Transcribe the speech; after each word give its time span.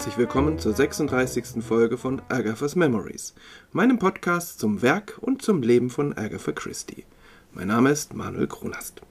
Herzlich 0.00 0.16
willkommen 0.16 0.58
zur 0.58 0.72
36. 0.72 1.62
Folge 1.62 1.98
von 1.98 2.22
Agatha's 2.30 2.74
Memories, 2.74 3.34
meinem 3.72 3.98
Podcast 3.98 4.58
zum 4.58 4.80
Werk 4.80 5.18
und 5.20 5.42
zum 5.42 5.60
Leben 5.60 5.90
von 5.90 6.16
Agatha 6.16 6.52
Christie. 6.52 7.04
Mein 7.52 7.68
Name 7.68 7.90
ist 7.90 8.14
Manuel 8.14 8.46
Kronast. 8.46 9.02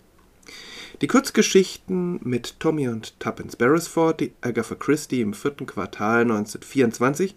Die 1.01 1.05
Kurzgeschichten 1.05 2.19
mit 2.23 2.59
Tommy 2.59 2.87
und 2.87 3.19
Tuppence 3.19 3.55
Beresford, 3.55 4.19
die 4.19 4.33
Agatha 4.41 4.73
Christie 4.73 5.21
im 5.21 5.35
vierten 5.35 5.67
Quartal 5.67 6.21
1924 6.21 7.35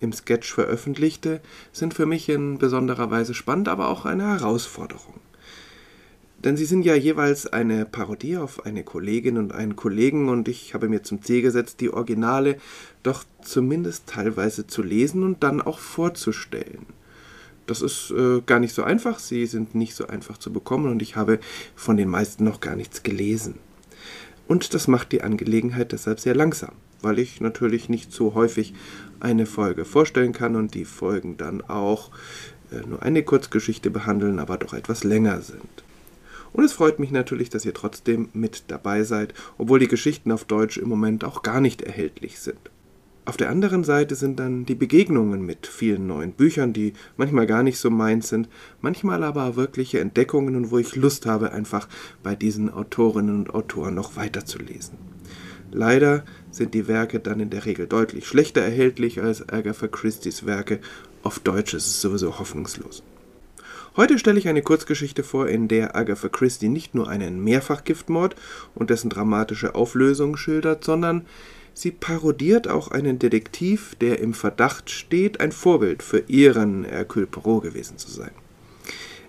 im 0.00 0.12
Sketch 0.12 0.52
veröffentlichte, 0.52 1.40
sind 1.70 1.94
für 1.94 2.04
mich 2.04 2.28
in 2.28 2.58
besonderer 2.58 3.12
Weise 3.12 3.32
spannend, 3.32 3.68
aber 3.68 3.90
auch 3.90 4.06
eine 4.06 4.26
Herausforderung. 4.26 5.20
Denn 6.44 6.56
sie 6.56 6.66
sind 6.66 6.84
ja 6.84 6.94
jeweils 6.94 7.46
eine 7.46 7.84
Parodie 7.84 8.36
auf 8.36 8.64
eine 8.64 8.84
Kollegin 8.84 9.38
und 9.38 9.52
einen 9.52 9.74
Kollegen 9.74 10.28
und 10.28 10.46
ich 10.46 10.72
habe 10.72 10.88
mir 10.88 11.02
zum 11.02 11.20
Ziel 11.20 11.42
gesetzt, 11.42 11.80
die 11.80 11.90
Originale 11.90 12.58
doch 13.02 13.24
zumindest 13.42 14.06
teilweise 14.06 14.66
zu 14.66 14.82
lesen 14.82 15.24
und 15.24 15.42
dann 15.42 15.60
auch 15.60 15.80
vorzustellen. 15.80 16.86
Das 17.66 17.82
ist 17.82 18.12
äh, 18.12 18.40
gar 18.46 18.60
nicht 18.60 18.72
so 18.74 18.84
einfach, 18.84 19.18
sie 19.18 19.46
sind 19.46 19.74
nicht 19.74 19.94
so 19.94 20.06
einfach 20.06 20.38
zu 20.38 20.52
bekommen 20.52 20.90
und 20.90 21.02
ich 21.02 21.16
habe 21.16 21.40
von 21.74 21.96
den 21.96 22.08
meisten 22.08 22.44
noch 22.44 22.60
gar 22.60 22.76
nichts 22.76 23.02
gelesen. 23.02 23.56
Und 24.46 24.72
das 24.74 24.88
macht 24.88 25.12
die 25.12 25.22
Angelegenheit 25.22 25.92
deshalb 25.92 26.20
sehr 26.20 26.36
langsam, 26.36 26.72
weil 27.02 27.18
ich 27.18 27.40
natürlich 27.40 27.88
nicht 27.88 28.12
so 28.12 28.34
häufig 28.34 28.74
eine 29.18 29.44
Folge 29.44 29.84
vorstellen 29.84 30.32
kann 30.32 30.54
und 30.54 30.74
die 30.74 30.84
Folgen 30.84 31.36
dann 31.36 31.62
auch 31.62 32.10
äh, 32.70 32.86
nur 32.86 33.02
eine 33.02 33.24
Kurzgeschichte 33.24 33.90
behandeln, 33.90 34.38
aber 34.38 34.56
doch 34.56 34.72
etwas 34.72 35.02
länger 35.02 35.42
sind. 35.42 35.87
Und 36.52 36.64
es 36.64 36.72
freut 36.72 36.98
mich 36.98 37.10
natürlich, 37.10 37.50
dass 37.50 37.64
ihr 37.64 37.74
trotzdem 37.74 38.28
mit 38.32 38.64
dabei 38.68 39.02
seid, 39.02 39.34
obwohl 39.58 39.78
die 39.78 39.88
Geschichten 39.88 40.32
auf 40.32 40.44
Deutsch 40.44 40.76
im 40.78 40.88
Moment 40.88 41.24
auch 41.24 41.42
gar 41.42 41.60
nicht 41.60 41.82
erhältlich 41.82 42.38
sind. 42.38 42.58
Auf 43.28 43.36
der 43.36 43.50
anderen 43.50 43.84
Seite 43.84 44.14
sind 44.14 44.40
dann 44.40 44.64
die 44.64 44.74
Begegnungen 44.74 45.44
mit 45.44 45.66
vielen 45.66 46.06
neuen 46.06 46.32
Büchern, 46.32 46.72
die 46.72 46.94
manchmal 47.18 47.46
gar 47.46 47.62
nicht 47.62 47.78
so 47.78 47.90
meins 47.90 48.30
sind, 48.30 48.48
manchmal 48.80 49.22
aber 49.22 49.54
wirkliche 49.54 50.00
Entdeckungen 50.00 50.56
und 50.56 50.70
wo 50.70 50.78
ich 50.78 50.96
Lust 50.96 51.26
habe, 51.26 51.52
einfach 51.52 51.88
bei 52.22 52.34
diesen 52.34 52.72
Autorinnen 52.72 53.36
und 53.36 53.54
Autoren 53.54 53.94
noch 53.94 54.16
weiterzulesen. 54.16 54.96
Leider 55.70 56.24
sind 56.50 56.72
die 56.72 56.88
Werke 56.88 57.20
dann 57.20 57.40
in 57.40 57.50
der 57.50 57.66
Regel 57.66 57.86
deutlich 57.86 58.26
schlechter 58.26 58.62
erhältlich 58.62 59.20
als 59.20 59.46
Agatha 59.50 59.88
Christie's 59.88 60.46
Werke. 60.46 60.80
Auf 61.22 61.38
Deutsch 61.38 61.74
ist 61.74 61.86
es 61.86 62.00
sowieso 62.00 62.38
hoffnungslos. 62.38 63.02
Heute 63.98 64.16
stelle 64.16 64.38
ich 64.38 64.46
eine 64.46 64.62
Kurzgeschichte 64.62 65.24
vor, 65.24 65.48
in 65.48 65.66
der 65.66 65.96
Agatha 65.96 66.28
Christie 66.28 66.68
nicht 66.68 66.94
nur 66.94 67.08
einen 67.08 67.42
Mehrfachgiftmord 67.42 68.36
und 68.76 68.90
dessen 68.90 69.10
dramatische 69.10 69.74
Auflösung 69.74 70.36
schildert, 70.36 70.84
sondern 70.84 71.26
sie 71.74 71.90
parodiert 71.90 72.68
auch 72.68 72.92
einen 72.92 73.18
Detektiv, 73.18 73.96
der 73.96 74.20
im 74.20 74.34
Verdacht 74.34 74.90
steht, 74.90 75.40
ein 75.40 75.50
Vorbild 75.50 76.04
für 76.04 76.20
ihren 76.28 76.84
Hercule 76.84 77.26
Poirot 77.26 77.64
gewesen 77.64 77.98
zu 77.98 78.08
sein. 78.08 78.30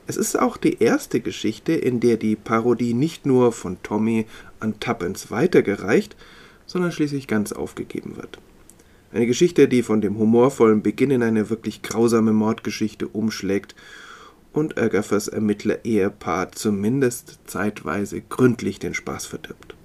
Es 0.05 0.17
ist 0.17 0.37
auch 0.37 0.55
die 0.55 0.83
erste 0.83 1.19
Geschichte, 1.19 1.73
in 1.73 1.99
der 1.99 2.17
die 2.17 2.35
Parodie 2.35 2.93
nicht 2.93 3.25
nur 3.25 3.51
von 3.51 3.81
Tommy 3.81 4.27
an 4.59 4.79
Tuppence 4.79 5.31
weitergereicht, 5.31 6.15
sondern 6.67 6.91
schließlich 6.91 7.25
ganz 7.25 7.53
aufgegeben 7.53 8.17
wird. 8.17 8.37
Eine 9.11 9.25
Geschichte, 9.25 9.67
die 9.67 9.81
von 9.81 10.01
dem 10.01 10.19
humorvollen 10.19 10.83
Beginn 10.83 11.09
in 11.09 11.23
eine 11.23 11.49
wirklich 11.49 11.81
grausame 11.81 12.33
Mordgeschichte 12.33 13.07
umschlägt 13.07 13.73
und 14.53 14.77
Agathas 14.77 15.27
Ermittler-Ehepaar 15.27 16.51
zumindest 16.51 17.39
zeitweise 17.45 18.21
gründlich 18.21 18.79
den 18.79 18.93
Spaß 18.93 19.25
verdirbt. 19.25 19.75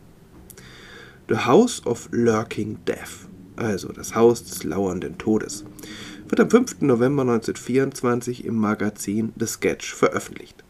The 1.28 1.38
House 1.38 1.86
of 1.86 2.08
Lurking 2.10 2.78
Death, 2.86 3.28
also 3.56 3.92
das 3.92 4.14
Haus 4.14 4.44
des 4.44 4.64
lauernden 4.64 5.16
Todes, 5.18 5.64
wird 6.28 6.40
am 6.40 6.50
5. 6.50 6.82
November 6.82 7.22
1924 7.22 8.44
im 8.44 8.56
Magazin 8.56 9.32
The 9.38 9.46
Sketch 9.46 9.94
veröffentlicht. 9.94 10.64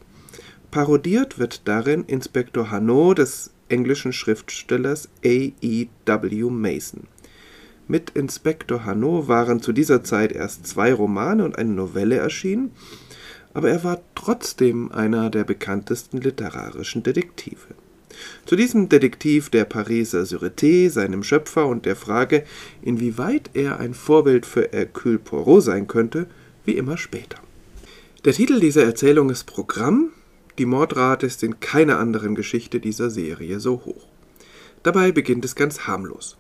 Parodiert 0.71 1.38
wird 1.38 1.66
darin 1.69 2.05
Inspektor 2.05 2.71
Hanot 2.71 3.19
des 3.19 3.50
englischen 3.69 4.12
Schriftstellers 4.12 5.09
A. 5.25 5.28
E. 5.61 5.87
W. 6.05 6.50
Mason. 6.50 7.09
Mit 7.87 8.11
Inspektor 8.11 8.84
Hanot 8.84 9.28
waren 9.28 9.61
zu 9.61 9.72
dieser 9.72 10.03
Zeit 10.03 10.32
erst 10.32 10.66
zwei 10.66 10.93
Romane 10.93 11.44
und 11.44 11.59
eine 11.59 11.72
Novelle 11.72 12.16
erschienen 12.16 12.72
aber 13.54 13.70
er 13.70 13.84
war 13.84 14.00
trotzdem 14.15 14.92
einer 14.92 15.31
der 15.31 15.44
bekanntesten 15.44 16.20
literarischen 16.20 17.03
Detektive. 17.03 17.75
Zu 18.47 18.56
diesem 18.56 18.88
Detektiv 18.88 19.50
der 19.50 19.65
Pariser 19.65 20.22
Sûreté, 20.22 20.91
seinem 20.91 21.22
Schöpfer 21.22 21.66
und 21.66 21.87
der 21.87 21.97
Frage, 21.97 22.44
inwieweit 22.82 23.50
er 23.54 23.81
ein 23.81 23.94
Vorbild 23.94 24.47
für 24.47 24.69
Hercule 24.70 25.19
Poirot 25.19 25.62
sein 25.62 25.87
könnte, 25.87 26.26
wie 26.64 26.76
immer 26.76 26.97
später. 26.97 27.38
Der 28.25 28.32
Titel 28.32 28.60
dieser 28.60 28.84
Erzählung 28.84 29.31
ist 29.31 29.44
Programm. 29.44 30.10
Die 30.59 30.66
Mordrate 30.66 31.26
ist 31.26 31.43
in 31.43 31.60
keiner 31.60 31.98
anderen 31.98 32.34
Geschichte 32.34 32.81
dieser 32.81 33.10
Serie 33.10 33.60
so 33.60 33.84
hoch. 33.84 34.06
Dabei 34.82 35.12
beginnt 35.12 35.44
es 35.44 35.56
ganz 35.56 35.81
harmlos. 35.81 36.37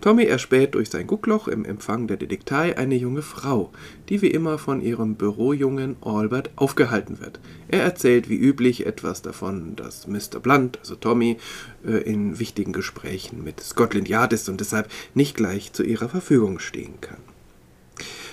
Tommy 0.00 0.24
erspäht 0.24 0.74
durch 0.74 0.90
sein 0.90 1.06
Guckloch 1.06 1.48
im 1.48 1.64
Empfang 1.64 2.06
der 2.06 2.16
Detektei 2.16 2.76
eine 2.76 2.96
junge 2.96 3.22
Frau, 3.22 3.70
die 4.08 4.22
wie 4.22 4.30
immer 4.30 4.58
von 4.58 4.82
ihrem 4.82 5.14
Bürojungen 5.14 5.96
Albert 6.00 6.50
aufgehalten 6.56 7.20
wird. 7.20 7.40
Er 7.68 7.82
erzählt 7.82 8.28
wie 8.28 8.36
üblich 8.36 8.86
etwas 8.86 9.22
davon, 9.22 9.76
dass 9.76 10.06
Mr. 10.06 10.40
Blunt, 10.40 10.78
also 10.78 10.94
Tommy, 10.94 11.38
äh, 11.86 11.98
in 12.02 12.38
wichtigen 12.38 12.72
Gesprächen 12.72 13.44
mit 13.44 13.60
Scotland 13.60 14.08
Yard 14.08 14.32
ist 14.32 14.48
und 14.48 14.60
deshalb 14.60 14.90
nicht 15.14 15.36
gleich 15.36 15.72
zu 15.72 15.82
ihrer 15.82 16.08
Verfügung 16.08 16.58
stehen 16.58 17.00
kann. 17.00 17.18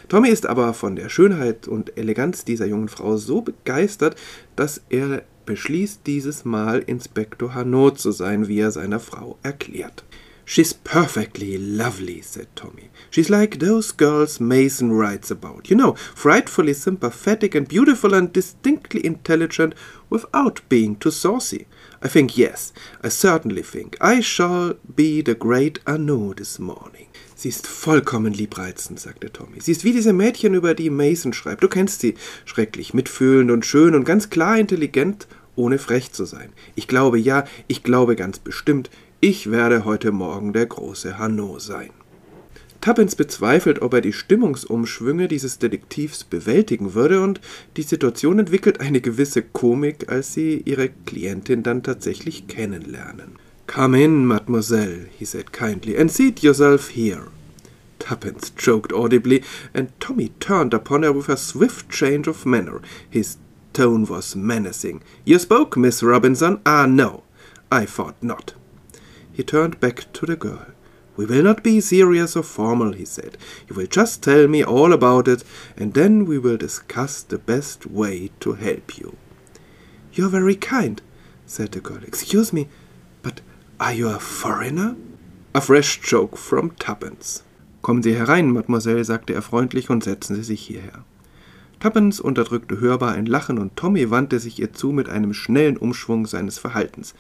Tommy 0.10 0.30
ist 0.30 0.48
aber 0.48 0.74
von 0.74 0.96
der 0.96 1.08
Schönheit 1.10 1.68
und 1.68 1.96
Eleganz 1.98 2.44
dieser 2.44 2.66
jungen 2.66 2.90
Frau 2.90 3.18
so 3.18 3.42
begeistert, 3.42 4.16
dass 4.56 4.82
er 4.90 5.22
beschließt, 5.46 6.02
dieses 6.06 6.46
Mal 6.46 6.80
Inspektor 6.80 7.54
Hanot 7.54 8.00
zu 8.00 8.12
sein, 8.12 8.48
wie 8.48 8.60
er 8.60 8.72
seiner 8.72 9.00
Frau 9.00 9.38
erklärt. 9.44 10.04
She's 10.50 10.74
perfectly 10.74 11.60
lovely, 11.60 12.22
said 12.22 12.48
Tommy. 12.56 12.90
She's 13.12 13.30
like 13.30 13.60
those 13.60 13.92
girls 13.92 14.40
Mason 14.40 14.92
writes 14.92 15.30
about. 15.30 15.70
You 15.70 15.76
know, 15.76 15.94
frightfully 16.16 16.74
sympathetic 16.74 17.54
and 17.54 17.68
beautiful 17.68 18.16
and 18.16 18.34
distinctly 18.34 19.06
intelligent 19.06 19.76
without 20.10 20.68
being 20.68 20.96
too 20.96 21.12
saucy. 21.12 21.68
I 22.02 22.08
think, 22.08 22.36
yes, 22.36 22.74
I 23.04 23.10
certainly 23.10 23.62
think 23.62 23.96
I 24.02 24.22
shall 24.22 24.74
be 24.96 25.22
the 25.22 25.36
great 25.36 25.82
Arnaud 25.86 26.38
this 26.38 26.58
morning. 26.58 27.10
Sie 27.36 27.50
ist 27.50 27.68
vollkommen 27.68 28.34
liebreizend, 28.34 29.00
sagte 29.00 29.32
Tommy. 29.32 29.62
Sie 29.62 29.74
ist 29.74 29.84
wie 29.84 29.94
diese 29.94 30.14
Mädchen, 30.14 30.56
über 30.56 30.74
die 30.74 30.90
Mason 30.90 31.32
schreibt. 31.32 31.62
Du 31.62 31.68
kennst 31.68 32.02
sie. 32.02 32.16
Schrecklich 32.46 32.96
mitfühlend 32.96 33.52
und 33.52 33.68
schön 33.68 33.94
und 33.94 34.04
ganz 34.04 34.32
klar 34.32 34.58
intelligent, 34.58 35.28
ohne 35.56 35.78
frech 35.78 36.12
zu 36.12 36.26
sein. 36.26 36.54
Ich 36.74 36.88
glaube 36.88 37.20
ja, 37.20 37.46
ich 37.68 37.84
glaube 37.84 38.16
ganz 38.16 38.40
bestimmt, 38.40 38.90
ich 39.22 39.52
werde 39.52 39.84
heute 39.84 40.12
Morgen 40.12 40.54
der 40.54 40.66
große 40.66 41.18
Hanno 41.18 41.60
sein. 41.60 41.90
Tuppence 42.80 43.18
bezweifelt, 43.18 43.82
ob 43.82 43.94
er 43.94 44.00
die 44.00 44.14
Stimmungsumschwünge 44.14 45.28
dieses 45.28 45.60
Detektivs 45.60 46.24
bewältigen 46.24 46.94
würde, 46.94 47.22
und 47.22 47.42
die 47.76 47.82
Situation 47.82 48.40
entwickelt 48.40 48.80
eine 48.80 49.02
gewisse 49.02 49.42
Komik, 49.42 50.10
als 50.10 50.34
sie 50.34 50.62
ihre 50.64 50.88
Klientin 51.06 51.64
dann 51.64 51.84
tatsächlich 51.84 52.48
kennenlernen. 52.48 53.36
Come 53.68 54.02
in, 54.02 54.26
mademoiselle, 54.26 55.08
he 55.18 55.26
said 55.26 55.52
kindly, 55.52 55.98
and 55.98 56.10
seat 56.10 56.40
yourself 56.40 56.90
here. 56.90 57.28
Tuppence 58.00 58.54
choked 58.56 58.94
audibly, 58.94 59.44
and 59.74 59.90
Tommy 60.00 60.30
turned 60.40 60.74
upon 60.74 61.04
her 61.04 61.14
with 61.14 61.28
a 61.28 61.36
swift 61.36 61.90
change 61.90 62.30
of 62.30 62.46
manner. 62.46 62.80
His 63.10 63.38
tone 63.74 64.08
was 64.08 64.36
menacing. 64.38 65.02
You 65.26 65.38
spoke, 65.38 65.76
Miss 65.76 66.02
Robinson? 66.02 66.62
Ah, 66.66 66.86
no. 66.86 67.24
I 67.70 67.86
thought 67.86 68.16
not. 68.24 68.54
He 69.40 69.46
turned 69.46 69.80
back 69.80 70.12
to 70.12 70.26
the 70.26 70.36
girl. 70.36 70.66
We 71.16 71.26
will 71.26 71.44
not 71.44 71.64
be 71.64 71.80
serious 71.80 72.36
or 72.36 72.44
formal, 72.44 72.92
he 72.92 73.06
said. 73.06 73.38
You 73.70 73.76
will 73.78 73.88
just 73.88 74.22
tell 74.22 74.50
me 74.50 74.66
all 74.66 74.92
about 74.92 75.30
it, 75.30 75.46
and 75.78 75.94
then 75.94 76.26
we 76.26 76.38
will 76.38 76.58
discuss 76.58 77.24
the 77.24 77.38
best 77.38 77.86
way 77.86 78.32
to 78.42 78.56
help 78.56 78.98
you. 78.98 79.16
You're 80.12 80.28
very 80.28 80.58
kind, 80.58 81.02
said 81.46 81.72
the 81.72 81.80
girl. 81.80 82.04
Excuse 82.04 82.52
me, 82.52 82.68
but 83.22 83.40
are 83.80 83.94
you 83.94 84.10
a 84.10 84.20
foreigner? 84.20 84.98
A 85.56 85.62
fresh 85.62 86.02
joke 86.02 86.36
from 86.36 86.72
Tuppence. 86.72 87.44
Kommen 87.82 88.04
Sie 88.04 88.16
herein, 88.16 88.52
Mademoiselle, 88.52 89.06
sagte 89.06 89.34
er 89.34 89.42
freundlich, 89.42 89.90
und 89.90 90.04
setzen 90.04 90.36
Sie 90.36 90.44
sich 90.44 90.60
hierher. 90.60 91.06
Tuppence 91.80 92.20
unterdrückte 92.20 92.82
hörbar 92.82 93.14
ein 93.14 93.26
Lachen, 93.26 93.58
und 93.58 93.78
Tommy 93.78 94.12
wandte 94.12 94.38
sich 94.42 94.60
ihr 94.60 94.74
zu 94.74 94.92
mit 94.92 95.08
einem 95.08 95.34
schnellen 95.34 95.78
Umschwung 95.78 96.28
seines 96.28 96.60
Verhaltens. 96.60 97.14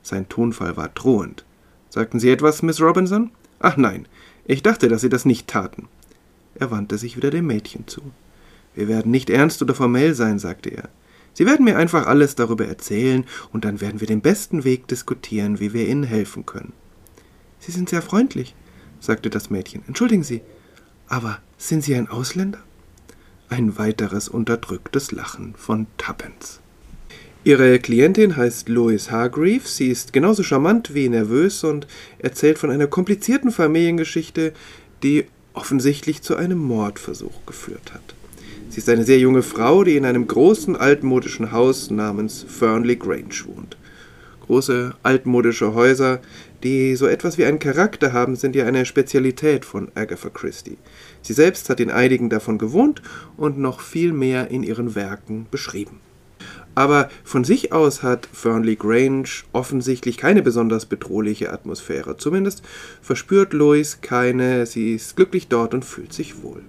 Sein 0.00 0.30
Tonfall 0.30 0.78
war 0.78 0.88
drohend. 0.88 1.44
Sagten 1.96 2.20
Sie 2.20 2.28
etwas, 2.28 2.60
Miss 2.60 2.78
Robinson? 2.82 3.30
Ach 3.58 3.78
nein, 3.78 4.06
ich 4.44 4.62
dachte, 4.62 4.88
dass 4.88 5.00
Sie 5.00 5.08
das 5.08 5.24
nicht 5.24 5.46
taten. 5.46 5.88
Er 6.54 6.70
wandte 6.70 6.98
sich 6.98 7.16
wieder 7.16 7.30
dem 7.30 7.46
Mädchen 7.46 7.88
zu. 7.88 8.02
Wir 8.74 8.86
werden 8.86 9.10
nicht 9.10 9.30
ernst 9.30 9.62
oder 9.62 9.74
formell 9.74 10.12
sein, 10.12 10.38
sagte 10.38 10.68
er. 10.68 10.90
Sie 11.32 11.46
werden 11.46 11.64
mir 11.64 11.78
einfach 11.78 12.06
alles 12.06 12.34
darüber 12.34 12.66
erzählen, 12.66 13.24
und 13.50 13.64
dann 13.64 13.80
werden 13.80 13.98
wir 14.00 14.06
den 14.06 14.20
besten 14.20 14.62
Weg 14.64 14.88
diskutieren, 14.88 15.58
wie 15.58 15.72
wir 15.72 15.88
Ihnen 15.88 16.02
helfen 16.02 16.44
können. 16.44 16.74
Sie 17.60 17.72
sind 17.72 17.88
sehr 17.88 18.02
freundlich, 18.02 18.54
sagte 19.00 19.30
das 19.30 19.48
Mädchen. 19.48 19.82
Entschuldigen 19.86 20.22
Sie, 20.22 20.42
aber 21.08 21.38
sind 21.56 21.82
Sie 21.82 21.94
ein 21.94 22.10
Ausländer? 22.10 22.62
Ein 23.48 23.78
weiteres 23.78 24.28
unterdrücktes 24.28 25.12
Lachen 25.12 25.54
von 25.56 25.86
Tuppence. 25.96 26.60
Ihre 27.46 27.78
Klientin 27.78 28.36
heißt 28.36 28.68
Lois 28.68 29.12
Hargreaves. 29.12 29.76
Sie 29.76 29.88
ist 29.88 30.12
genauso 30.12 30.42
charmant 30.42 30.94
wie 30.94 31.08
nervös 31.08 31.62
und 31.62 31.86
erzählt 32.18 32.58
von 32.58 32.72
einer 32.72 32.88
komplizierten 32.88 33.52
Familiengeschichte, 33.52 34.52
die 35.04 35.26
offensichtlich 35.54 36.22
zu 36.22 36.34
einem 36.34 36.58
Mordversuch 36.58 37.46
geführt 37.46 37.94
hat. 37.94 38.16
Sie 38.68 38.78
ist 38.78 38.88
eine 38.88 39.04
sehr 39.04 39.20
junge 39.20 39.44
Frau, 39.44 39.84
die 39.84 39.96
in 39.96 40.04
einem 40.04 40.26
großen 40.26 40.74
altmodischen 40.74 41.52
Haus 41.52 41.88
namens 41.88 42.44
Fernley 42.48 42.96
Grange 42.96 43.44
wohnt. 43.44 43.76
Große 44.46 44.96
altmodische 45.04 45.72
Häuser, 45.72 46.18
die 46.64 46.96
so 46.96 47.06
etwas 47.06 47.38
wie 47.38 47.44
einen 47.44 47.60
Charakter 47.60 48.12
haben, 48.12 48.34
sind 48.34 48.56
ja 48.56 48.66
eine 48.66 48.84
Spezialität 48.84 49.64
von 49.64 49.92
Agatha 49.94 50.30
Christie. 50.30 50.78
Sie 51.22 51.32
selbst 51.32 51.70
hat 51.70 51.78
in 51.78 51.92
einigen 51.92 52.28
davon 52.28 52.58
gewohnt 52.58 53.02
und 53.36 53.56
noch 53.56 53.82
viel 53.82 54.12
mehr 54.12 54.50
in 54.50 54.64
ihren 54.64 54.96
Werken 54.96 55.46
beschrieben. 55.52 56.00
Aber 56.76 57.08
von 57.24 57.42
sich 57.42 57.72
aus 57.72 58.02
hat 58.02 58.28
Fernley 58.30 58.76
Grange 58.76 59.44
offensichtlich 59.54 60.18
keine 60.18 60.42
besonders 60.42 60.84
bedrohliche 60.84 61.50
Atmosphäre. 61.50 62.18
Zumindest 62.18 62.62
verspürt 63.00 63.54
Lois 63.54 64.02
keine, 64.02 64.66
sie 64.66 64.94
ist 64.94 65.16
glücklich 65.16 65.48
dort 65.48 65.72
und 65.72 65.86
fühlt 65.86 66.12
sich 66.12 66.42
wohl. 66.42 66.60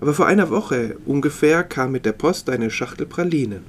Aber 0.00 0.14
vor 0.14 0.26
einer 0.26 0.48
Woche 0.48 0.96
ungefähr 1.04 1.62
kam 1.62 1.92
mit 1.92 2.06
der 2.06 2.12
Post 2.12 2.48
eine 2.48 2.70
Schachtel 2.70 3.04
Pralinen. 3.04 3.64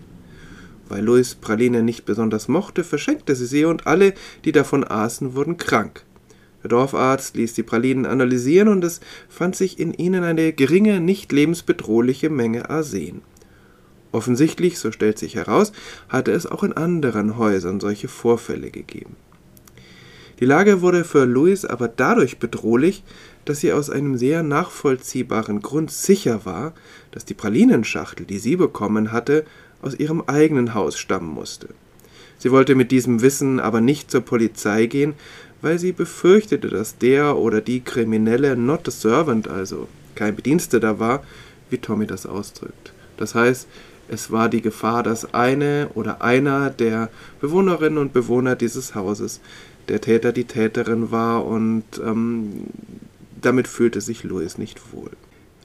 Weil 0.87 1.03
Lois 1.03 1.35
Pralinen 1.35 1.83
nicht 1.83 2.05
besonders 2.05 2.47
mochte, 2.47 2.85
verschenkte 2.85 3.35
sie 3.35 3.45
sie 3.45 3.65
und 3.65 3.85
alle, 3.85 4.13
die 4.45 4.53
davon 4.53 4.85
aßen, 4.85 5.35
wurden 5.35 5.57
krank. 5.57 6.05
Der 6.63 6.69
Dorfarzt 6.69 7.35
ließ 7.35 7.53
die 7.53 7.63
Pralinen 7.63 8.05
analysieren 8.05 8.69
und 8.69 8.81
es 8.85 9.01
fand 9.27 9.57
sich 9.57 9.77
in 9.77 9.93
ihnen 9.93 10.23
eine 10.23 10.53
geringe, 10.53 11.01
nicht 11.01 11.33
lebensbedrohliche 11.33 12.29
Menge 12.29 12.69
Arsen. 12.69 13.23
Offensichtlich, 14.11 14.79
so 14.79 14.91
stellt 14.91 15.19
sich 15.19 15.35
heraus, 15.35 15.71
hatte 16.07 16.31
es 16.31 16.45
auch 16.45 16.63
in 16.63 16.73
anderen 16.73 17.37
Häusern 17.37 17.79
solche 17.79 18.07
Vorfälle 18.07 18.71
gegeben. 18.71 19.15
Die 20.39 20.45
Lage 20.45 20.81
wurde 20.81 21.03
für 21.03 21.25
Louis 21.25 21.65
aber 21.65 21.87
dadurch 21.87 22.39
bedrohlich, 22.39 23.03
dass 23.45 23.59
sie 23.59 23.73
aus 23.73 23.89
einem 23.89 24.17
sehr 24.17 24.41
nachvollziehbaren 24.41 25.61
Grund 25.61 25.91
sicher 25.91 26.45
war, 26.45 26.73
dass 27.11 27.25
die 27.25 27.33
Pralinenschachtel, 27.33 28.25
die 28.25 28.39
sie 28.39 28.55
bekommen 28.55 29.11
hatte, 29.11 29.45
aus 29.81 29.95
ihrem 29.95 30.23
eigenen 30.27 30.73
Haus 30.73 30.97
stammen 30.97 31.29
musste. 31.29 31.69
Sie 32.37 32.51
wollte 32.51 32.75
mit 32.75 32.91
diesem 32.91 33.21
Wissen 33.21 33.59
aber 33.59 33.81
nicht 33.81 34.09
zur 34.09 34.21
Polizei 34.21 34.85
gehen, 34.85 35.13
weil 35.61 35.77
sie 35.77 35.91
befürchtete, 35.91 36.69
dass 36.69 36.97
der 36.97 37.35
oder 37.35 37.59
die 37.59 37.81
Kriminelle 37.81 38.55
not 38.55 38.87
a 38.87 38.91
servant, 38.91 39.49
also 39.49 39.89
kein 40.15 40.35
Bediensteter 40.35 40.99
war, 40.99 41.23
wie 41.69 41.77
Tommy 41.77 42.07
das 42.07 42.25
ausdrückt. 42.25 42.93
Das 43.17 43.35
heißt, 43.35 43.67
es 44.11 44.31
war 44.31 44.49
die 44.49 44.61
Gefahr, 44.61 45.03
dass 45.03 45.33
eine 45.33 45.89
oder 45.93 46.21
einer 46.21 46.69
der 46.69 47.09
Bewohnerinnen 47.41 47.97
und 47.97 48.13
Bewohner 48.13 48.55
dieses 48.55 48.95
Hauses 48.95 49.39
der 49.87 50.01
Täter 50.01 50.31
die 50.31 50.45
Täterin 50.45 51.11
war 51.11 51.45
und 51.45 51.83
ähm, 52.03 52.67
damit 53.41 53.67
fühlte 53.67 54.01
sich 54.01 54.23
Louis 54.23 54.57
nicht 54.57 54.93
wohl. 54.93 55.11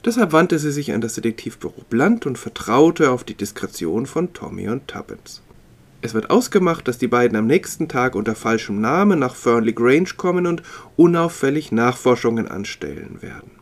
Deshalb 0.05 0.33
wandte 0.33 0.59
sie 0.59 0.71
sich 0.71 0.93
an 0.93 1.01
das 1.01 1.15
Detektivbüro 1.15 1.83
Blunt 1.89 2.27
und 2.27 2.39
vertraute 2.39 3.11
auf 3.11 3.25
die 3.25 3.35
Diskretion 3.35 4.07
von 4.07 4.33
Tommy 4.33 4.69
und 4.69 4.87
Tuppence. 4.87 5.43
Es 6.03 6.13
wird 6.13 6.29
ausgemacht, 6.29 6.87
dass 6.87 6.99
die 6.99 7.09
beiden 7.09 7.37
am 7.37 7.47
nächsten 7.47 7.89
Tag 7.89 8.15
unter 8.15 8.35
falschem 8.35 8.79
Namen 8.83 9.19
nach 9.19 9.35
Fernley 9.35 9.73
Grange 9.73 10.11
kommen 10.19 10.47
und 10.47 10.63
unauffällig 10.97 11.73
Nachforschungen 11.73 12.47
anstellen 12.47 13.23
werden. 13.23 13.53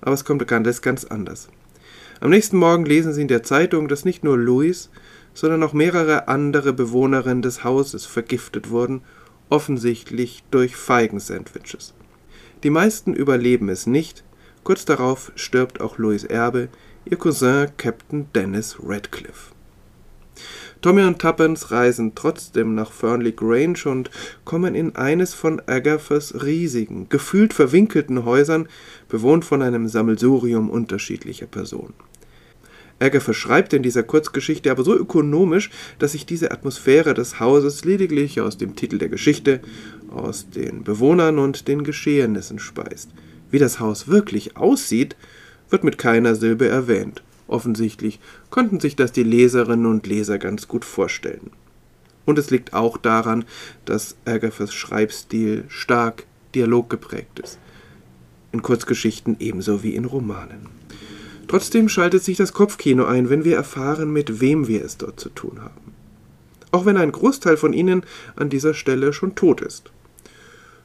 Aber 0.00 0.14
es 0.14 0.24
kommt 0.24 0.46
ganz, 0.48 0.80
ganz 0.80 1.04
anders. 1.04 1.48
Am 2.24 2.30
nächsten 2.30 2.56
Morgen 2.56 2.86
lesen 2.86 3.12
sie 3.12 3.20
in 3.20 3.28
der 3.28 3.42
Zeitung, 3.42 3.86
dass 3.86 4.06
nicht 4.06 4.24
nur 4.24 4.38
Louis, 4.38 4.88
sondern 5.34 5.62
auch 5.62 5.74
mehrere 5.74 6.26
andere 6.26 6.72
Bewohnerinnen 6.72 7.42
des 7.42 7.64
Hauses 7.64 8.06
vergiftet 8.06 8.70
wurden, 8.70 9.02
offensichtlich 9.50 10.42
durch 10.50 10.74
Feigensandwiches. 10.74 11.92
Die 12.62 12.70
meisten 12.70 13.12
überleben 13.12 13.68
es 13.68 13.86
nicht, 13.86 14.24
kurz 14.62 14.86
darauf 14.86 15.32
stirbt 15.34 15.82
auch 15.82 15.98
Louis 15.98 16.24
Erbe, 16.24 16.68
ihr 17.04 17.18
Cousin 17.18 17.66
Captain 17.76 18.26
Dennis 18.34 18.78
Radcliffe. 18.82 19.52
Tommy 20.80 21.02
und 21.02 21.18
Tuppence 21.18 21.70
reisen 21.70 22.14
trotzdem 22.14 22.74
nach 22.74 22.90
Fernley 22.90 23.32
Grange 23.32 23.84
und 23.84 24.10
kommen 24.46 24.74
in 24.74 24.96
eines 24.96 25.34
von 25.34 25.60
Agathas 25.66 26.42
riesigen, 26.42 27.10
gefühlt 27.10 27.52
verwinkelten 27.52 28.24
Häusern, 28.24 28.68
bewohnt 29.08 29.44
von 29.44 29.60
einem 29.60 29.88
Sammelsurium 29.88 30.70
unterschiedlicher 30.70 31.46
Personen. 31.46 31.92
Agatha 33.00 33.32
schreibt 33.32 33.72
in 33.72 33.82
dieser 33.82 34.02
Kurzgeschichte 34.02 34.70
aber 34.70 34.84
so 34.84 34.94
ökonomisch, 34.94 35.70
dass 35.98 36.12
sich 36.12 36.26
diese 36.26 36.50
Atmosphäre 36.52 37.14
des 37.14 37.40
Hauses 37.40 37.84
lediglich 37.84 38.40
aus 38.40 38.56
dem 38.56 38.76
Titel 38.76 38.98
der 38.98 39.08
Geschichte, 39.08 39.60
aus 40.10 40.48
den 40.50 40.84
Bewohnern 40.84 41.38
und 41.38 41.66
den 41.68 41.84
Geschehnissen 41.84 42.58
speist. 42.58 43.10
Wie 43.50 43.58
das 43.58 43.80
Haus 43.80 44.08
wirklich 44.08 44.56
aussieht, 44.56 45.16
wird 45.70 45.84
mit 45.84 45.98
keiner 45.98 46.34
Silbe 46.34 46.68
erwähnt. 46.68 47.22
Offensichtlich 47.46 48.20
konnten 48.50 48.80
sich 48.80 48.96
das 48.96 49.12
die 49.12 49.22
Leserinnen 49.22 49.86
und 49.86 50.06
Leser 50.06 50.38
ganz 50.38 50.66
gut 50.68 50.84
vorstellen. 50.84 51.50
Und 52.24 52.38
es 52.38 52.50
liegt 52.50 52.72
auch 52.72 52.96
daran, 52.96 53.44
dass 53.84 54.16
Agathas 54.24 54.72
Schreibstil 54.72 55.64
stark 55.68 56.24
dialoggeprägt 56.54 57.38
ist. 57.40 57.58
In 58.52 58.62
Kurzgeschichten 58.62 59.36
ebenso 59.40 59.82
wie 59.82 59.94
in 59.94 60.04
Romanen. 60.04 60.83
Trotzdem 61.48 61.88
schaltet 61.88 62.22
sich 62.22 62.36
das 62.36 62.52
Kopfkino 62.52 63.04
ein, 63.04 63.30
wenn 63.30 63.44
wir 63.44 63.56
erfahren, 63.56 64.12
mit 64.12 64.40
wem 64.40 64.66
wir 64.68 64.84
es 64.84 64.96
dort 64.96 65.20
zu 65.20 65.28
tun 65.28 65.60
haben. 65.62 65.92
Auch 66.70 66.86
wenn 66.86 66.96
ein 66.96 67.12
Großteil 67.12 67.56
von 67.56 67.72
ihnen 67.72 68.02
an 68.36 68.50
dieser 68.50 68.74
Stelle 68.74 69.12
schon 69.12 69.34
tot 69.34 69.60
ist. 69.60 69.92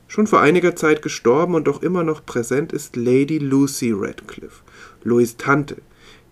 Schon 0.07 0.27
vor 0.27 0.41
einiger 0.41 0.75
Zeit 0.75 1.01
gestorben 1.01 1.55
und 1.55 1.67
doch 1.67 1.83
immer 1.83 2.03
noch 2.03 2.25
präsent 2.25 2.73
ist 2.73 2.95
Lady 2.95 3.37
Lucy 3.37 3.93
Radcliffe, 3.95 4.63
Louis 5.03 5.37
Tante, 5.37 5.77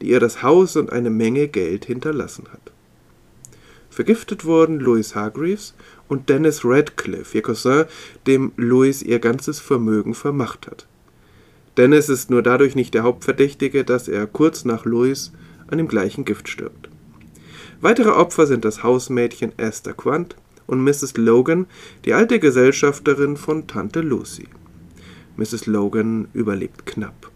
die 0.02 0.10
ihr 0.10 0.20
das 0.20 0.42
Haus 0.42 0.76
und 0.76 0.92
eine 0.92 1.10
Menge 1.10 1.48
Geld 1.48 1.86
hinterlassen 1.86 2.46
hat. 2.52 2.72
Vergiftet 3.90 4.46
wurden 4.46 4.80
Louis 4.80 5.16
Hargreaves 5.16 5.74
und 6.08 6.30
Dennis 6.30 6.62
Radcliffe, 6.64 7.36
ihr 7.36 7.42
Cousin, 7.42 7.86
dem 8.28 8.52
Louis 8.56 9.02
ihr 9.02 9.20
ganzes 9.20 9.60
Vermögen 9.60 10.14
vermacht 10.14 10.68
hat. 10.68 10.88
Dennis 11.78 12.10
ist 12.10 12.32
nur 12.32 12.42
dadurch 12.42 12.76
nicht 12.76 12.94
der 12.96 13.04
Hauptverdächtige, 13.04 13.84
dass 13.84 14.08
er 14.08 14.26
kurz 14.26 14.66
nach 14.66 14.86
Louis 14.86 15.32
an 15.68 15.78
dem 15.78 15.88
gleichen 15.88 16.26
Gift 16.26 16.50
stirbt. 16.50 16.90
Weitere 17.82 18.10
Opfer 18.10 18.48
sind 18.48 18.66
das 18.66 18.82
Hausmädchen 18.82 19.52
Esther 19.58 19.94
Quant 19.94 20.36
und 20.66 20.84
Mrs. 20.84 21.18
Logan, 21.18 21.68
die 22.06 22.14
alte 22.14 22.40
Gesellschafterin 22.40 23.38
von 23.38 23.68
Tante 23.68 24.02
Lucy. 24.02 24.48
Mrs. 25.38 25.68
Logan 25.68 26.28
überlebt 26.34 26.88
knapp. 26.88 27.32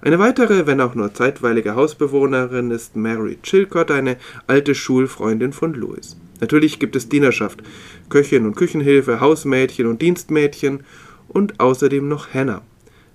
Eine 0.00 0.18
weitere, 0.18 0.66
wenn 0.66 0.80
auch 0.80 0.96
nur 0.96 1.14
zeitweilige 1.14 1.76
Hausbewohnerin 1.76 2.72
ist 2.72 2.96
Mary 2.96 3.38
Chilcott, 3.42 3.92
eine 3.92 4.16
alte 4.48 4.74
Schulfreundin 4.74 5.52
von 5.52 5.74
Louis. 5.74 6.16
Natürlich 6.40 6.78
gibt 6.78 6.96
es 6.96 7.08
Dienerschaft, 7.08 7.62
Köchin 8.08 8.44
und 8.46 8.56
Küchenhilfe, 8.56 9.20
Hausmädchen 9.20 9.86
und 9.86 10.02
Dienstmädchen 10.02 10.84
und 11.28 11.60
außerdem 11.60 12.08
noch 12.08 12.32
Hannah, 12.34 12.62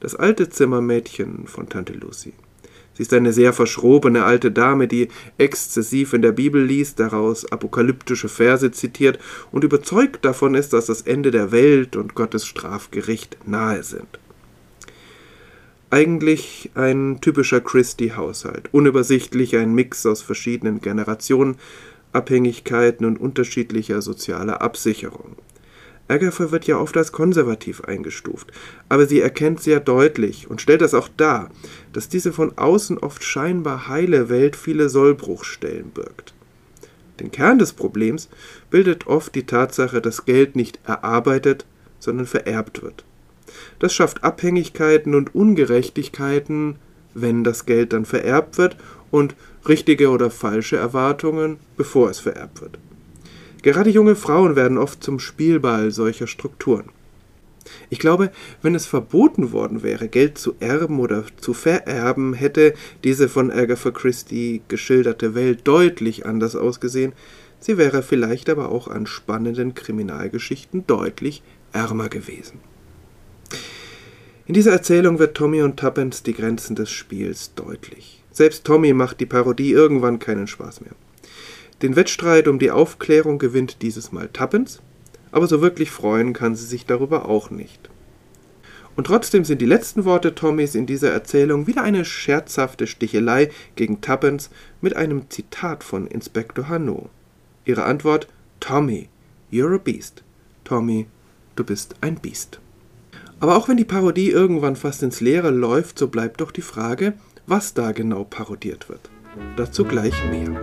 das 0.04 0.16
alte 0.16 0.50
Zimmermädchen 0.50 1.48
von 1.48 1.70
Tante 1.70 1.94
Lucy. 1.94 2.34
Sie 2.94 3.04
ist 3.04 3.14
eine 3.14 3.32
sehr 3.32 3.54
verschrobene 3.54 4.26
alte 4.26 4.52
Dame, 4.52 4.90
die 4.90 5.08
exzessiv 5.38 6.12
in 6.12 6.22
der 6.22 6.34
Bibel 6.34 6.62
liest, 6.62 7.00
daraus 7.00 7.50
apokalyptische 7.50 8.28
Verse 8.28 8.70
zitiert 8.72 9.18
und 9.52 9.64
überzeugt 9.64 10.26
davon 10.26 10.56
ist, 10.56 10.74
dass 10.74 10.88
das 10.88 11.02
Ende 11.04 11.32
der 11.32 11.54
Welt 11.54 11.96
und 11.96 12.16
Gottes 12.16 12.46
Strafgericht 12.46 13.38
nahe 13.48 13.82
sind. 13.82 14.20
Eigentlich 15.90 16.70
ein 16.76 17.20
typischer 17.22 17.62
Christie-Haushalt, 17.62 18.74
unübersichtlich 18.74 19.56
ein 19.56 19.74
Mix 19.74 20.06
aus 20.06 20.22
verschiedenen 20.22 20.82
Generationen, 20.82 21.56
Abhängigkeiten 22.12 23.06
und 23.06 23.22
unterschiedlicher 23.22 24.02
sozialer 24.02 24.62
Absicherung. 24.62 25.38
Agatha 26.08 26.52
wird 26.52 26.66
ja 26.66 26.78
oft 26.78 26.98
als 26.98 27.12
konservativ 27.12 27.82
eingestuft, 27.82 28.52
aber 28.90 29.06
sie 29.06 29.22
erkennt 29.22 29.62
sehr 29.62 29.80
deutlich 29.80 30.50
und 30.50 30.62
stellt 30.62 30.82
das 30.82 30.94
auch 30.94 31.10
dar, 31.16 31.50
dass 31.94 32.10
diese 32.10 32.34
von 32.34 32.58
außen 32.58 32.98
oft 32.98 33.24
scheinbar 33.24 33.88
heile 33.88 34.30
Welt 34.30 34.56
viele 34.56 34.90
Sollbruchstellen 34.90 35.92
birgt. 35.92 36.34
Den 37.20 37.32
Kern 37.32 37.60
des 37.60 37.74
Problems 37.74 38.30
bildet 38.70 39.08
oft 39.08 39.34
die 39.36 39.46
Tatsache, 39.46 40.02
dass 40.02 40.26
Geld 40.26 40.56
nicht 40.56 40.80
erarbeitet, 40.86 41.66
sondern 42.00 42.26
vererbt 42.26 42.82
wird. 42.82 43.06
Das 43.80 43.94
schafft 43.94 44.24
Abhängigkeiten 44.24 45.16
und 45.16 45.34
Ungerechtigkeiten, 45.34 46.76
wenn 47.14 47.44
das 47.44 47.66
Geld 47.66 47.94
dann 47.94 48.06
vererbt 48.06 48.58
wird, 48.58 48.78
und 49.12 49.36
richtige 49.68 50.10
oder 50.10 50.32
falsche 50.32 50.76
Erwartungen, 50.76 51.60
bevor 51.78 52.10
es 52.10 52.20
vererbt 52.20 52.62
wird. 52.62 52.80
Gerade 53.64 53.90
junge 53.90 54.16
Frauen 54.16 54.56
werden 54.58 54.78
oft 54.78 55.02
zum 55.02 55.20
Spielball 55.20 55.90
solcher 55.90 56.28
Strukturen. 56.28 56.90
Ich 57.90 57.98
glaube, 57.98 58.30
wenn 58.62 58.76
es 58.76 58.86
verboten 58.86 59.54
worden 59.54 59.84
wäre, 59.84 60.10
Geld 60.10 60.38
zu 60.38 60.56
erben 60.60 61.00
oder 61.00 61.24
zu 61.38 61.54
vererben, 61.54 62.34
hätte 62.34 62.74
diese 63.06 63.30
von 63.30 63.52
Agatha 63.52 63.92
Christie 63.92 64.62
geschilderte 64.68 65.34
Welt 65.34 65.62
deutlich 65.64 66.26
anders 66.26 66.58
ausgesehen. 66.58 67.14
Sie 67.60 67.78
wäre 67.78 68.04
vielleicht 68.04 68.50
aber 68.50 68.70
auch 68.70 68.90
an 68.90 69.06
spannenden 69.06 69.74
Kriminalgeschichten 69.74 70.86
deutlich 70.86 71.42
ärmer 71.72 72.10
gewesen. 72.10 72.60
In 74.46 74.54
dieser 74.54 74.74
Erzählung 74.74 75.20
wird 75.20 75.38
Tommy 75.38 75.62
und 75.62 75.80
Tuppence 75.80 76.22
die 76.22 76.34
Grenzen 76.34 76.76
des 76.76 76.92
Spiels 76.92 77.54
deutlich. 77.56 78.22
Selbst 78.30 78.66
Tommy 78.66 78.92
macht 78.92 79.22
die 79.22 79.26
Parodie 79.26 79.72
irgendwann 79.72 80.20
keinen 80.20 80.48
Spaß 80.48 80.82
mehr. 80.82 80.96
Den 81.82 81.96
Wettstreit 81.96 82.48
um 82.48 82.60
die 82.60 82.72
Aufklärung 82.72 83.40
gewinnt 83.40 83.82
dieses 83.82 84.12
Mal 84.12 84.30
Tuppence, 84.30 84.82
aber 85.32 85.48
so 85.48 85.62
wirklich 85.62 85.92
freuen 85.92 86.34
kann 86.34 86.56
sie 86.56 86.66
sich 86.66 86.86
darüber 86.86 87.28
auch 87.28 87.50
nicht. 87.50 87.90
Und 88.96 89.08
trotzdem 89.08 89.44
sind 89.44 89.60
die 89.60 89.66
letzten 89.66 90.06
Worte 90.06 90.36
Tommys 90.36 90.76
in 90.76 90.86
dieser 90.86 91.12
Erzählung 91.12 91.66
wieder 91.66 91.82
eine 91.82 92.06
scherzhafte 92.06 92.86
Stichelei 92.86 93.50
gegen 93.76 94.02
Tuppence 94.02 94.52
mit 94.82 94.96
einem 94.96 95.30
Zitat 95.30 95.84
von 95.84 96.06
Inspektor 96.08 96.70
Hanno. 96.70 97.10
Ihre 97.66 97.86
Antwort: 97.86 98.28
Tommy, 98.60 99.10
you're 99.52 99.74
a 99.74 99.80
beast. 99.80 100.24
Tommy, 100.64 101.08
du 101.56 101.64
bist 101.64 101.96
ein 102.02 102.16
Biest. 102.16 102.60
Aber 103.40 103.58
auch 103.58 103.68
wenn 103.68 103.78
die 103.78 103.84
Parodie 103.84 104.30
irgendwann 104.30 104.76
fast 104.76 105.04
ins 105.04 105.20
Leere 105.20 105.50
läuft, 105.50 105.98
so 105.98 106.08
bleibt 106.08 106.40
doch 106.40 106.52
die 106.52 106.62
Frage, 106.62 107.14
was 107.48 107.74
da 107.74 107.92
genau 107.92 108.24
parodiert 108.24 108.90
wird. 108.90 109.10
Dazu 109.58 109.84
gleich 109.84 110.14
mehr. 110.30 110.62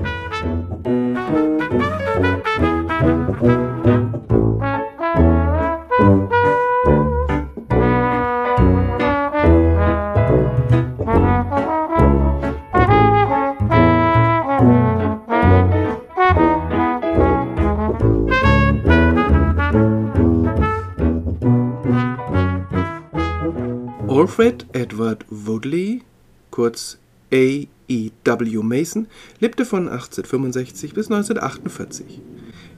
Alfred 24.30 24.64
Edward 24.74 25.24
Woodley, 25.30 26.02
kurz 26.50 26.98
A. 27.32 27.68
E. 27.90 28.12
W. 28.24 28.62
Mason, 28.62 29.08
lebte 29.40 29.64
von 29.64 29.88
1865 29.88 30.94
bis 30.94 31.10
1948. 31.10 32.20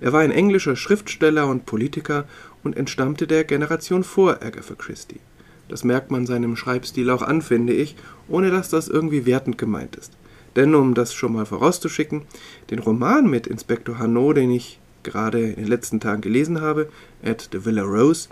Er 0.01 0.13
war 0.15 0.21
ein 0.23 0.31
englischer 0.31 0.75
Schriftsteller 0.75 1.47
und 1.47 1.67
Politiker 1.67 2.25
und 2.65 2.79
entstammte 2.79 3.27
der 3.27 3.45
Generation 3.45 4.05
vor 4.05 4.43
Agatha 4.43 4.75
Christie. 4.75 5.21
Das 5.69 5.85
merkt 5.85 6.11
man 6.11 6.27
seinem 6.27 6.57
Schreibstil 6.57 7.11
auch 7.11 7.21
an, 7.21 7.43
finde 7.43 7.75
ich, 7.75 7.95
ohne 8.27 8.51
dass 8.51 8.71
das 8.71 8.89
irgendwie 8.89 9.27
wertend 9.27 9.59
gemeint 9.59 9.97
ist. 9.97 10.13
Denn 10.57 10.75
um 10.75 10.95
das 10.95 11.13
schon 11.13 11.35
mal 11.35 11.47
vorauszuschicken, 11.47 12.23
den 12.71 12.79
Roman 12.79 13.29
mit 13.29 13.47
Inspektor 13.47 13.99
Hanno, 13.99 14.33
den 14.33 14.51
ich 14.51 14.81
gerade 15.03 15.43
in 15.43 15.57
den 15.57 15.67
letzten 15.67 16.01
Tagen 16.01 16.23
gelesen 16.23 16.63
habe, 16.63 16.89
At 17.23 17.51
the 17.53 17.65
Villa 17.67 17.83
Rose, 17.83 18.29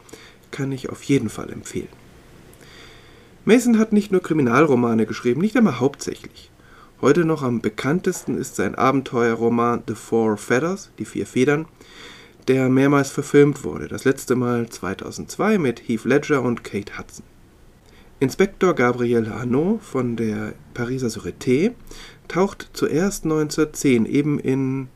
kann 0.51 0.73
ich 0.73 0.89
auf 0.89 1.03
jeden 1.03 1.29
Fall 1.29 1.51
empfehlen. 1.51 1.89
Mason 3.45 3.79
hat 3.79 3.93
nicht 3.93 4.13
nur 4.13 4.23
Kriminalromane 4.23 5.07
geschrieben, 5.07 5.41
nicht 5.41 5.57
einmal 5.57 5.81
hauptsächlich. 5.81 6.50
Heute 7.03 7.25
noch 7.25 7.43
am 7.43 7.63
bekanntesten 7.63 8.37
ist 8.37 8.57
sein 8.57 8.75
Abenteuerroman 8.75 9.85
The 9.89 9.95
Four 9.95 10.37
Feathers, 10.37 10.91
die 10.99 11.07
vier 11.07 11.25
Federn, 11.25 11.65
der 12.47 12.69
mehrmals 12.69 13.11
verfilmt 13.11 13.65
wurde, 13.65 13.89
das 13.89 14.05
letzte 14.05 14.37
Mal 14.37 14.69
2002 14.69 15.57
mit 15.57 15.89
Heath 15.89 16.05
Ledger 16.05 16.43
und 16.43 16.63
Kate 16.63 16.99
Hudson. 16.99 17.25
Inspektor 18.19 18.75
Gabriel 18.75 19.31
Hanot 19.31 19.83
von 19.83 20.17
der 20.17 20.53
Pariser 20.75 21.09
Sûreté 21.09 21.73
taucht 22.29 22.69
zuerst 22.75 23.25
1910 23.25 24.05
eben 24.05 24.39
in 24.39 24.89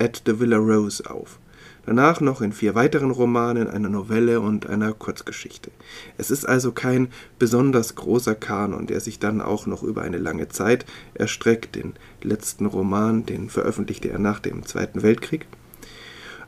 At 0.00 0.22
the 0.26 0.40
Villa 0.40 0.56
Rose 0.56 1.08
auf 1.08 1.38
danach 1.86 2.20
noch 2.20 2.40
in 2.40 2.52
vier 2.52 2.74
weiteren 2.74 3.10
Romanen, 3.10 3.68
einer 3.68 3.88
Novelle 3.88 4.40
und 4.40 4.68
einer 4.68 4.92
Kurzgeschichte. 4.92 5.70
Es 6.18 6.30
ist 6.30 6.46
also 6.46 6.72
kein 6.72 7.08
besonders 7.38 7.94
großer 7.94 8.34
Kanon, 8.34 8.86
der 8.86 9.00
sich 9.00 9.18
dann 9.18 9.40
auch 9.40 9.66
noch 9.66 9.82
über 9.82 10.02
eine 10.02 10.18
lange 10.18 10.48
Zeit 10.48 10.84
erstreckt. 11.14 11.74
Den 11.74 11.94
letzten 12.22 12.66
Roman, 12.66 13.26
den 13.26 13.50
veröffentlichte 13.50 14.10
er 14.10 14.18
nach 14.18 14.40
dem 14.40 14.64
Zweiten 14.66 15.02
Weltkrieg. 15.02 15.46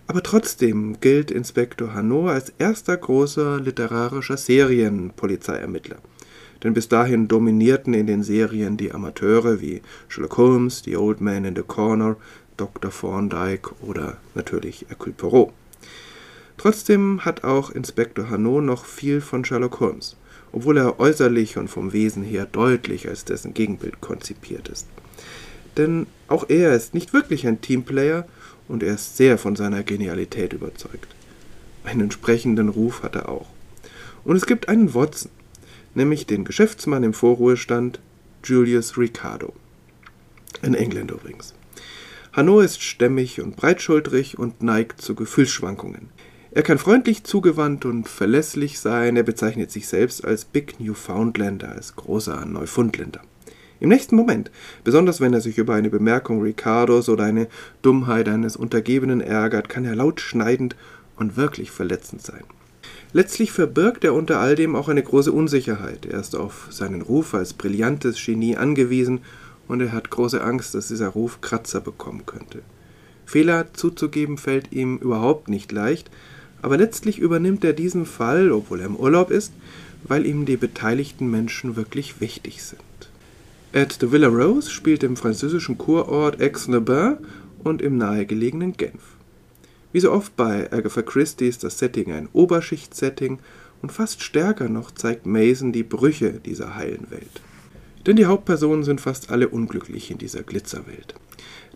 Aber 0.07 0.23
trotzdem 0.23 1.01
gilt 1.01 1.31
Inspektor 1.31 1.95
Hanno 1.95 2.29
als 2.29 2.53
erster 2.59 2.97
großer 2.97 3.61
literarischer 3.61 4.37
Serienpolizeiermittler. 4.37 5.97
Denn 6.63 6.75
bis 6.75 6.89
dahin 6.89 7.29
dominierten 7.29 7.93
in 7.93 8.07
den 8.07 8.23
Serien 8.23 8.77
die 8.77 8.93
Amateure 8.93 9.61
wie 9.61 9.83
Sherlock 10.09 10.37
Holmes, 10.39 10.83
The 10.85 10.97
Old 10.97 11.21
Man 11.21 11.45
in 11.45 11.57
the 11.57 11.63
Corner, 11.63 12.17
Dr. 12.57 12.91
Thorndyke 12.91 13.71
oder 13.83 14.17
natürlich 14.35 14.87
Hercule 14.89 15.15
Poirot. 15.15 15.53
Trotzdem 16.57 17.25
hat 17.25 17.45
auch 17.45 17.71
Inspektor 17.71 18.31
Hanot 18.31 18.65
noch 18.65 18.85
viel 18.85 19.21
von 19.21 19.45
Sherlock 19.45 19.81
Holmes, 19.81 20.17
obwohl 20.53 20.79
er 20.79 20.99
äußerlich 20.99 21.59
und 21.59 21.69
vom 21.69 21.93
Wesen 21.93 22.23
her 22.23 22.47
deutlich 22.47 23.09
als 23.09 23.25
dessen 23.25 23.53
Gegenbild 23.53 24.01
konzipiert 24.01 24.69
ist. 24.69 24.87
Denn 25.77 26.07
auch 26.29 26.49
er 26.49 26.75
ist 26.75 26.95
nicht 26.95 27.13
wirklich 27.13 27.47
ein 27.47 27.61
Teamplayer 27.61 28.27
und 28.69 28.83
er 28.83 28.95
ist 28.95 29.17
sehr 29.17 29.39
von 29.39 29.55
seiner 29.55 29.83
Genialität 29.83 30.53
überzeugt. 30.53 31.15
Einen 31.85 32.03
entsprechenden 32.03 32.69
Ruf 32.69 33.03
hat 33.03 33.15
er 33.15 33.29
auch. 33.29 33.49
Und 34.25 34.37
es 34.37 34.47
gibt 34.47 34.69
einen 34.69 34.95
Watson, 34.95 35.31
nämlich 35.95 36.27
den 36.27 36.45
Geschäftsmann 36.45 37.05
im 37.05 37.13
Vorruhestand 37.13 38.01
Julius 38.43 38.97
Ricardo. 38.99 39.53
Ein 40.63 40.75
Engländer 40.75 41.15
übrigens. 41.15 41.55
Hanno 42.37 42.61
ist 42.61 42.83
stämmig 42.83 43.41
und 43.41 43.57
breitschultrig 43.57 44.39
und 44.39 44.63
neigt 44.63 45.01
zu 45.01 45.15
Gefühlsschwankungen. 45.15 46.11
Er 46.51 46.63
kann 46.63 46.77
freundlich 46.77 47.25
zugewandt 47.25 47.87
und 47.87 48.11
verlässlich 48.11 48.79
sein, 48.79 49.17
er 49.17 49.23
bezeichnet 49.23 49.71
sich 49.71 49.89
selbst 49.89 50.23
als 50.23 50.45
Big 50.45 50.79
Newfoundlander, 50.79 51.71
als 51.71 51.97
großer 51.97 52.45
Neufundländer. 52.45 53.23
Im 53.81 53.89
nächsten 53.89 54.17
Moment, 54.17 54.51
besonders 54.85 55.23
wenn 55.23 55.33
er 55.33 55.41
sich 55.41 55.57
über 55.57 55.77
eine 55.77 55.89
Bemerkung 55.89 56.43
Ricardos 56.43 57.09
oder 57.09 57.25
eine 57.25 57.49
Dummheit 57.81 58.29
eines 58.29 58.57
Untergebenen 58.57 59.23
ärgert, 59.23 59.71
kann 59.71 59.87
er 59.87 59.97
laut 59.97 60.21
schneidend 60.21 60.77
und 61.17 61.39
wirklich 61.39 61.71
verletzend 61.71 62.21
sein. 62.21 62.45
Letztlich 63.15 63.51
verbirgt 63.51 64.05
er 64.05 64.13
unter 64.13 64.41
all 64.41 64.57
dem 64.57 64.77
auch 64.77 64.91
eine 64.91 65.03
große 65.03 65.33
Unsicherheit. 65.33 66.05
Er 66.05 66.21
ist 66.21 66.37
auf 66.37 66.67
seinen 66.69 67.01
Ruf 67.01 67.33
als 67.33 67.55
brillantes 67.55 68.23
Genie 68.23 68.59
angewiesen 68.59 69.21
und 69.69 69.81
er 69.81 69.93
hat 69.93 70.11
große 70.11 70.43
Angst, 70.43 70.75
dass 70.75 70.89
dieser 70.89 71.09
Ruf 71.09 71.41
Kratzer 71.41 71.81
bekommen 71.81 72.27
könnte. 72.27 72.63
Fehler 73.25 73.73
zuzugeben 73.75 74.39
fällt 74.39 74.73
ihm 74.73 74.99
überhaupt 74.99 75.49
nicht 75.49 75.73
leicht, 75.73 76.11
aber 76.63 76.77
letztlich 76.77 77.19
übernimmt 77.19 77.65
er 77.65 77.73
diesen 77.73 78.07
Fall, 78.07 78.51
obwohl 78.53 78.81
er 78.81 78.87
im 78.87 78.97
Urlaub 78.97 79.31
ist, 79.31 79.53
weil 80.05 80.27
ihm 80.27 80.47
die 80.47 80.57
beteiligten 80.57 81.31
Menschen 81.31 81.77
wirklich 81.77 82.21
wichtig 82.21 82.63
sind. 82.63 82.81
At 83.73 83.99
the 84.01 84.11
Villa 84.13 84.29
Rose 84.29 84.71
spielt 84.71 85.03
im 85.03 85.17
französischen 85.17 85.77
Kurort 85.77 86.41
Aix-les-Bains 86.41 87.19
und 87.63 87.83
im 87.83 87.99
nahegelegenen 87.99 88.77
Genf. 88.77 89.03
Wie 89.93 90.01
so 90.01 90.13
oft 90.13 90.37
bei 90.37 90.73
Agatha 90.73 91.03
Christie 91.03 91.49
ist 91.49 91.65
das 91.65 91.79
Setting 91.79 92.13
ein 92.13 92.29
Oberschicht-Setting 92.33 93.39
und 93.83 93.93
fast 93.93 94.23
stärker 94.23 94.69
noch 94.69 94.93
zeigt 94.93 95.27
Mason 95.27 95.73
die 95.73 95.83
Brüche 95.83 96.33
dieser 96.33 96.77
heilen 96.77 97.11
Welt. 97.11 97.41
Denn 98.07 98.17
die 98.17 98.27
Hauptpersonen 98.27 98.85
sind 98.85 99.01
fast 99.01 99.31
alle 99.31 99.49
unglücklich 99.49 100.11
in 100.11 100.19
dieser 100.19 100.43
Glitzerwelt. 100.43 101.15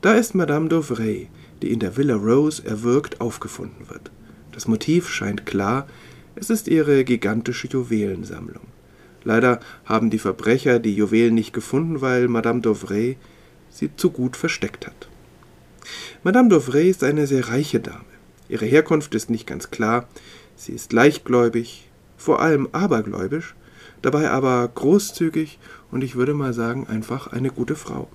Da 0.01 0.15
ist 0.15 0.35
Madame 0.35 0.69
d'Auvray, 0.69 1.27
die 1.61 1.73
in 1.73 1.81
der 1.81 1.97
Villa 1.97 2.15
Rose 2.15 2.65
erwürgt 2.65 3.21
aufgefunden 3.21 3.89
wird. 3.89 4.11
Das 4.53 4.69
Motiv 4.69 5.09
scheint 5.09 5.45
klar, 5.45 5.87
es 6.37 6.49
ist 6.49 6.69
ihre 6.69 7.05
gigantische 7.05 7.67
Juwelensammlung. 7.69 8.63
Leider 9.25 9.61
haben 9.85 10.09
die 10.09 10.19
Verbrecher 10.19 10.79
die 10.79 10.95
Juwelen 10.95 11.35
nicht 11.35 11.53
gefunden, 11.53 12.01
weil 12.01 12.29
Madame 12.29 12.61
d'Auvray 12.61 13.17
sie 13.69 13.95
zu 13.97 14.11
gut 14.11 14.37
versteckt 14.37 14.87
hat. 14.87 15.09
Madame 16.23 16.49
d'Auvray 16.49 16.89
ist 16.89 17.05
eine 17.05 17.27
sehr 17.27 17.49
reiche 17.49 17.81
Dame. 17.81 18.05
Ihre 18.49 18.67
Herkunft 18.67 19.15
ist 19.15 19.31
nicht 19.31 19.47
ganz 19.47 19.71
klar. 19.71 20.09
Sie 20.57 20.73
ist 20.73 20.93
leichtgläubig, 20.93 21.89
vor 22.17 22.41
allem 22.41 22.69
abergläubisch, 22.73 23.55
dabei 24.03 24.31
aber 24.31 24.69
großzügig 24.69 25.59
und 25.91 26.03
ich 26.03 26.17
würde 26.17 26.35
mal 26.35 26.53
sagen, 26.53 26.87
einfach 26.89 27.29
eine 27.29 27.51
gute 27.51 27.77
Frau. 27.77 28.09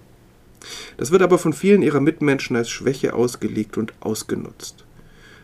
Das 0.97 1.11
wird 1.11 1.21
aber 1.21 1.37
von 1.37 1.53
vielen 1.53 1.81
ihrer 1.81 1.99
Mitmenschen 1.99 2.55
als 2.55 2.69
Schwäche 2.69 3.13
ausgelegt 3.13 3.77
und 3.77 3.93
ausgenutzt. 3.99 4.85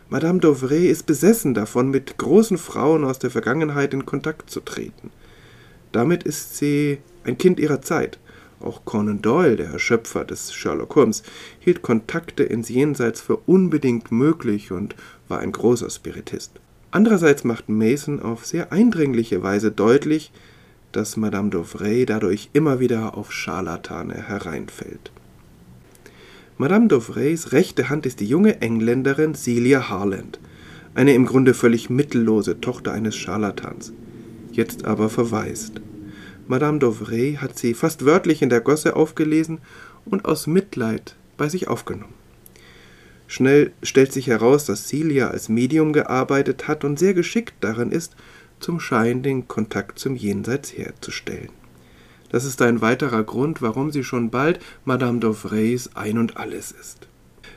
Madame 0.08 0.40
d'Auvray 0.40 0.88
ist 0.90 1.06
besessen 1.06 1.54
davon, 1.54 1.90
mit 1.90 2.18
großen 2.18 2.58
Frauen 2.58 3.04
aus 3.04 3.18
der 3.18 3.30
Vergangenheit 3.30 3.94
in 3.94 4.04
Kontakt 4.04 4.50
zu 4.50 4.60
treten. 4.60 5.10
Damit 5.90 6.22
ist 6.24 6.56
sie 6.56 6.98
ein 7.24 7.38
Kind 7.38 7.60
ihrer 7.60 7.80
Zeit. 7.80 8.18
Auch 8.60 8.84
Conan 8.84 9.22
Doyle, 9.22 9.56
der 9.56 9.78
Schöpfer 9.78 10.24
des 10.24 10.52
Sherlock 10.52 10.94
Holmes, 10.94 11.22
hielt 11.58 11.82
Kontakte 11.82 12.44
ins 12.44 12.68
Jenseits 12.68 13.20
für 13.20 13.36
unbedingt 13.36 14.12
möglich 14.12 14.70
und 14.70 14.94
war 15.28 15.40
ein 15.40 15.52
großer 15.52 15.90
Spiritist. 15.90 16.60
Andererseits 16.92 17.42
macht 17.42 17.70
Mason 17.70 18.20
auf 18.20 18.44
sehr 18.44 18.70
eindringliche 18.70 19.42
Weise 19.42 19.72
deutlich, 19.72 20.30
dass 20.92 21.16
Madame 21.16 21.48
Dauvray 21.48 22.04
dadurch 22.04 22.50
immer 22.52 22.80
wieder 22.80 23.16
auf 23.16 23.32
Scharlatane 23.32 24.14
hereinfällt. 24.28 25.10
Madame 26.58 26.88
Dauvrays 26.88 27.52
rechte 27.52 27.88
Hand 27.88 28.04
ist 28.04 28.20
die 28.20 28.26
junge 28.26 28.60
Engländerin 28.60 29.34
Celia 29.34 29.88
Harland, 29.88 30.38
eine 30.94 31.14
im 31.14 31.24
Grunde 31.24 31.54
völlig 31.54 31.88
mittellose 31.88 32.60
Tochter 32.60 32.92
eines 32.92 33.16
Scharlatans, 33.16 33.94
jetzt 34.52 34.84
aber 34.84 35.08
verwaist. 35.08 35.80
Madame 36.46 36.78
Dauvray 36.78 37.38
hat 37.40 37.58
sie 37.58 37.72
fast 37.72 38.04
wörtlich 38.04 38.42
in 38.42 38.50
der 38.50 38.60
Gosse 38.60 38.96
aufgelesen 38.96 39.60
und 40.04 40.26
aus 40.26 40.46
Mitleid 40.46 41.16
bei 41.38 41.48
sich 41.48 41.68
aufgenommen. 41.68 42.21
Schnell 43.32 43.72
stellt 43.82 44.12
sich 44.12 44.26
heraus, 44.26 44.66
dass 44.66 44.88
Celia 44.88 45.28
als 45.28 45.48
Medium 45.48 45.94
gearbeitet 45.94 46.68
hat 46.68 46.84
und 46.84 46.98
sehr 46.98 47.14
geschickt 47.14 47.54
darin 47.60 47.90
ist, 47.90 48.14
zum 48.60 48.78
Schein 48.78 49.22
den 49.22 49.48
Kontakt 49.48 49.98
zum 49.98 50.16
Jenseits 50.16 50.76
herzustellen. 50.76 51.48
Das 52.28 52.44
ist 52.44 52.60
ein 52.60 52.82
weiterer 52.82 53.22
Grund, 53.24 53.62
warum 53.62 53.90
sie 53.90 54.04
schon 54.04 54.28
bald 54.28 54.60
Madame 54.84 55.18
d'Auvrays 55.18 55.88
Ein 55.94 56.18
und 56.18 56.36
Alles 56.36 56.72
ist. 56.72 57.08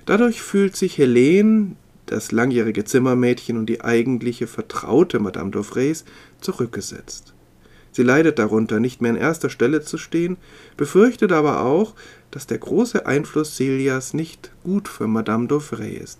Dadurch 0.05 0.41
fühlt 0.41 0.77
sich 0.77 0.97
Helene, 0.97 1.75
das 2.05 2.31
langjährige 2.31 2.85
Zimmermädchen 2.85 3.57
und 3.57 3.65
die 3.65 3.81
eigentliche 3.81 4.47
Vertraute 4.47 5.19
Madame 5.19 5.51
d'Auvrays, 5.51 6.05
zurückgesetzt. 6.39 7.33
Sie 7.95 8.03
leidet 8.03 8.39
darunter, 8.39 8.81
nicht 8.81 9.01
mehr 9.01 9.11
an 9.11 9.17
erster 9.17 9.49
Stelle 9.49 9.79
zu 9.79 9.97
stehen, 9.97 10.35
befürchtet 10.75 11.31
aber 11.31 11.61
auch, 11.61 11.93
dass 12.29 12.45
der 12.45 12.57
große 12.57 13.05
Einfluss 13.05 13.55
Celias 13.55 14.13
nicht 14.13 14.51
gut 14.65 14.89
für 14.89 15.07
Madame 15.07 15.47
d'Auvray 15.47 15.93
ist. 16.03 16.19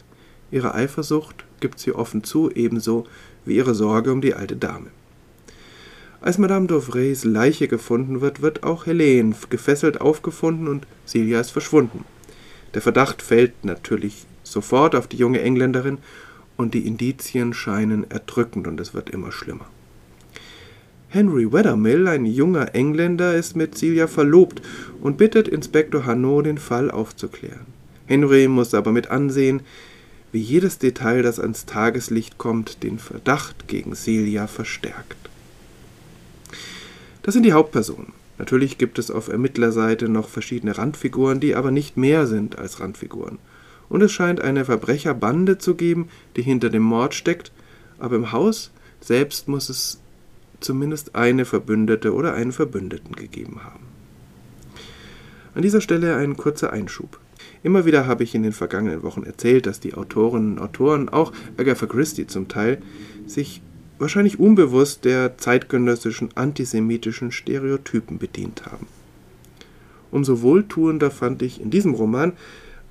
Ihre 0.52 0.74
Eifersucht 0.74 1.44
gibt 1.60 1.80
sie 1.80 1.92
offen 1.92 2.24
zu, 2.24 2.50
ebenso 2.50 3.08
wie 3.44 3.58
ihre 3.58 3.76
Sorge 3.76 4.14
um 4.14 4.22
die 4.22 4.36
alte 4.36 4.56
Dame. 4.56 4.88
Als 6.22 6.38
Madame 6.38 6.66
d'Auvrays 6.68 7.28
Leiche 7.28 7.68
gefunden 7.68 8.22
wird, 8.22 8.42
wird 8.42 8.64
auch 8.64 8.86
Helene 8.86 9.36
gefesselt 9.50 10.00
aufgefunden 10.00 10.70
und 10.70 10.88
Celia 11.06 11.42
ist 11.42 11.52
verschwunden. 11.52 12.06
Der 12.74 12.82
Verdacht 12.82 13.22
fällt 13.22 13.66
natürlich 13.66 14.28
sofort 14.44 14.96
auf 14.96 15.08
die 15.08 15.18
junge 15.18 15.42
Engländerin 15.42 15.98
und 16.56 16.74
die 16.74 16.88
Indizien 16.88 17.54
scheinen 17.54 18.10
erdrückend 18.10 18.66
und 18.66 18.80
es 18.80 18.94
wird 18.94 19.10
immer 19.10 19.34
schlimmer. 19.34 19.68
Henry 21.10 21.52
Weathermill, 21.52 22.08
ein 22.08 22.26
junger 22.26 22.76
Engländer, 22.76 23.36
ist 23.36 23.56
mit 23.56 23.78
Celia 23.78 24.08
verlobt 24.08 24.62
und 25.02 25.18
bittet 25.18 25.48
Inspektor 25.48 26.06
Hanot, 26.06 26.46
den 26.46 26.58
Fall 26.58 26.92
aufzuklären. 26.92 27.66
Henry 28.06 28.48
muss 28.48 28.74
aber 28.74 28.92
mit 28.92 29.10
ansehen, 29.10 29.62
wie 30.32 30.40
jedes 30.40 30.78
Detail, 30.78 31.24
das 31.24 31.40
ans 31.40 31.66
Tageslicht 31.66 32.38
kommt, 32.38 32.84
den 32.84 33.00
Verdacht 33.00 33.68
gegen 33.68 33.96
Celia 33.96 34.48
verstärkt. 34.48 35.16
Das 37.24 37.34
sind 37.34 37.44
die 37.44 37.54
Hauptpersonen. 37.54 38.12
Natürlich 38.38 38.78
gibt 38.78 39.00
es 39.00 39.10
auf 39.10 39.30
Ermittlerseite 39.30 40.10
noch 40.10 40.28
verschiedene 40.28 40.78
Randfiguren, 40.78 41.40
die 41.40 41.56
aber 41.56 41.72
nicht 41.72 41.96
mehr 41.96 42.28
sind 42.28 42.60
als 42.60 42.80
Randfiguren. 42.80 43.40
Und 43.88 44.02
es 44.02 44.12
scheint 44.12 44.42
eine 44.42 44.66
Verbrecherbande 44.66 45.58
zu 45.58 45.76
geben, 45.76 46.10
die 46.36 46.42
hinter 46.42 46.70
dem 46.70 46.84
Mord 46.84 47.14
steckt, 47.14 47.52
aber 47.98 48.18
im 48.18 48.32
Haus 48.32 48.72
selbst 49.00 49.48
muss 49.48 49.70
es 49.70 50.00
zumindest 50.60 51.16
eine 51.16 51.46
Verbündete 51.46 52.14
oder 52.14 52.34
einen 52.34 52.52
Verbündeten 52.52 53.16
gegeben 53.16 53.64
haben. 53.64 53.86
An 55.54 55.62
dieser 55.62 55.82
Stelle 55.82 56.16
ein 56.16 56.36
kurzer 56.36 56.74
Einschub. 56.74 57.20
Immer 57.64 57.86
wieder 57.86 58.06
habe 58.08 58.24
ich 58.24 58.36
in 58.36 58.44
den 58.44 58.52
vergangenen 58.52 59.04
Wochen 59.04 59.24
erzählt, 59.24 59.66
dass 59.66 59.80
die 59.80 59.94
Autorinnen 59.94 60.54
und 60.54 60.60
Autoren, 60.60 61.10
auch 61.10 61.32
Agatha 61.58 61.86
Christie 61.86 62.28
zum 62.28 62.48
Teil, 62.48 62.82
sich 63.26 63.62
wahrscheinlich 63.98 64.40
unbewusst 64.40 65.06
der 65.06 65.38
zeitgenössischen 65.38 66.30
antisemitischen 66.36 67.32
Stereotypen 67.32 68.18
bedient 68.18 68.66
haben. 68.66 68.88
Umso 70.12 70.42
wohltuender 70.42 71.12
fand 71.12 71.42
ich 71.42 71.62
in 71.62 71.72
diesem 71.72 71.94
Roman 71.94 72.34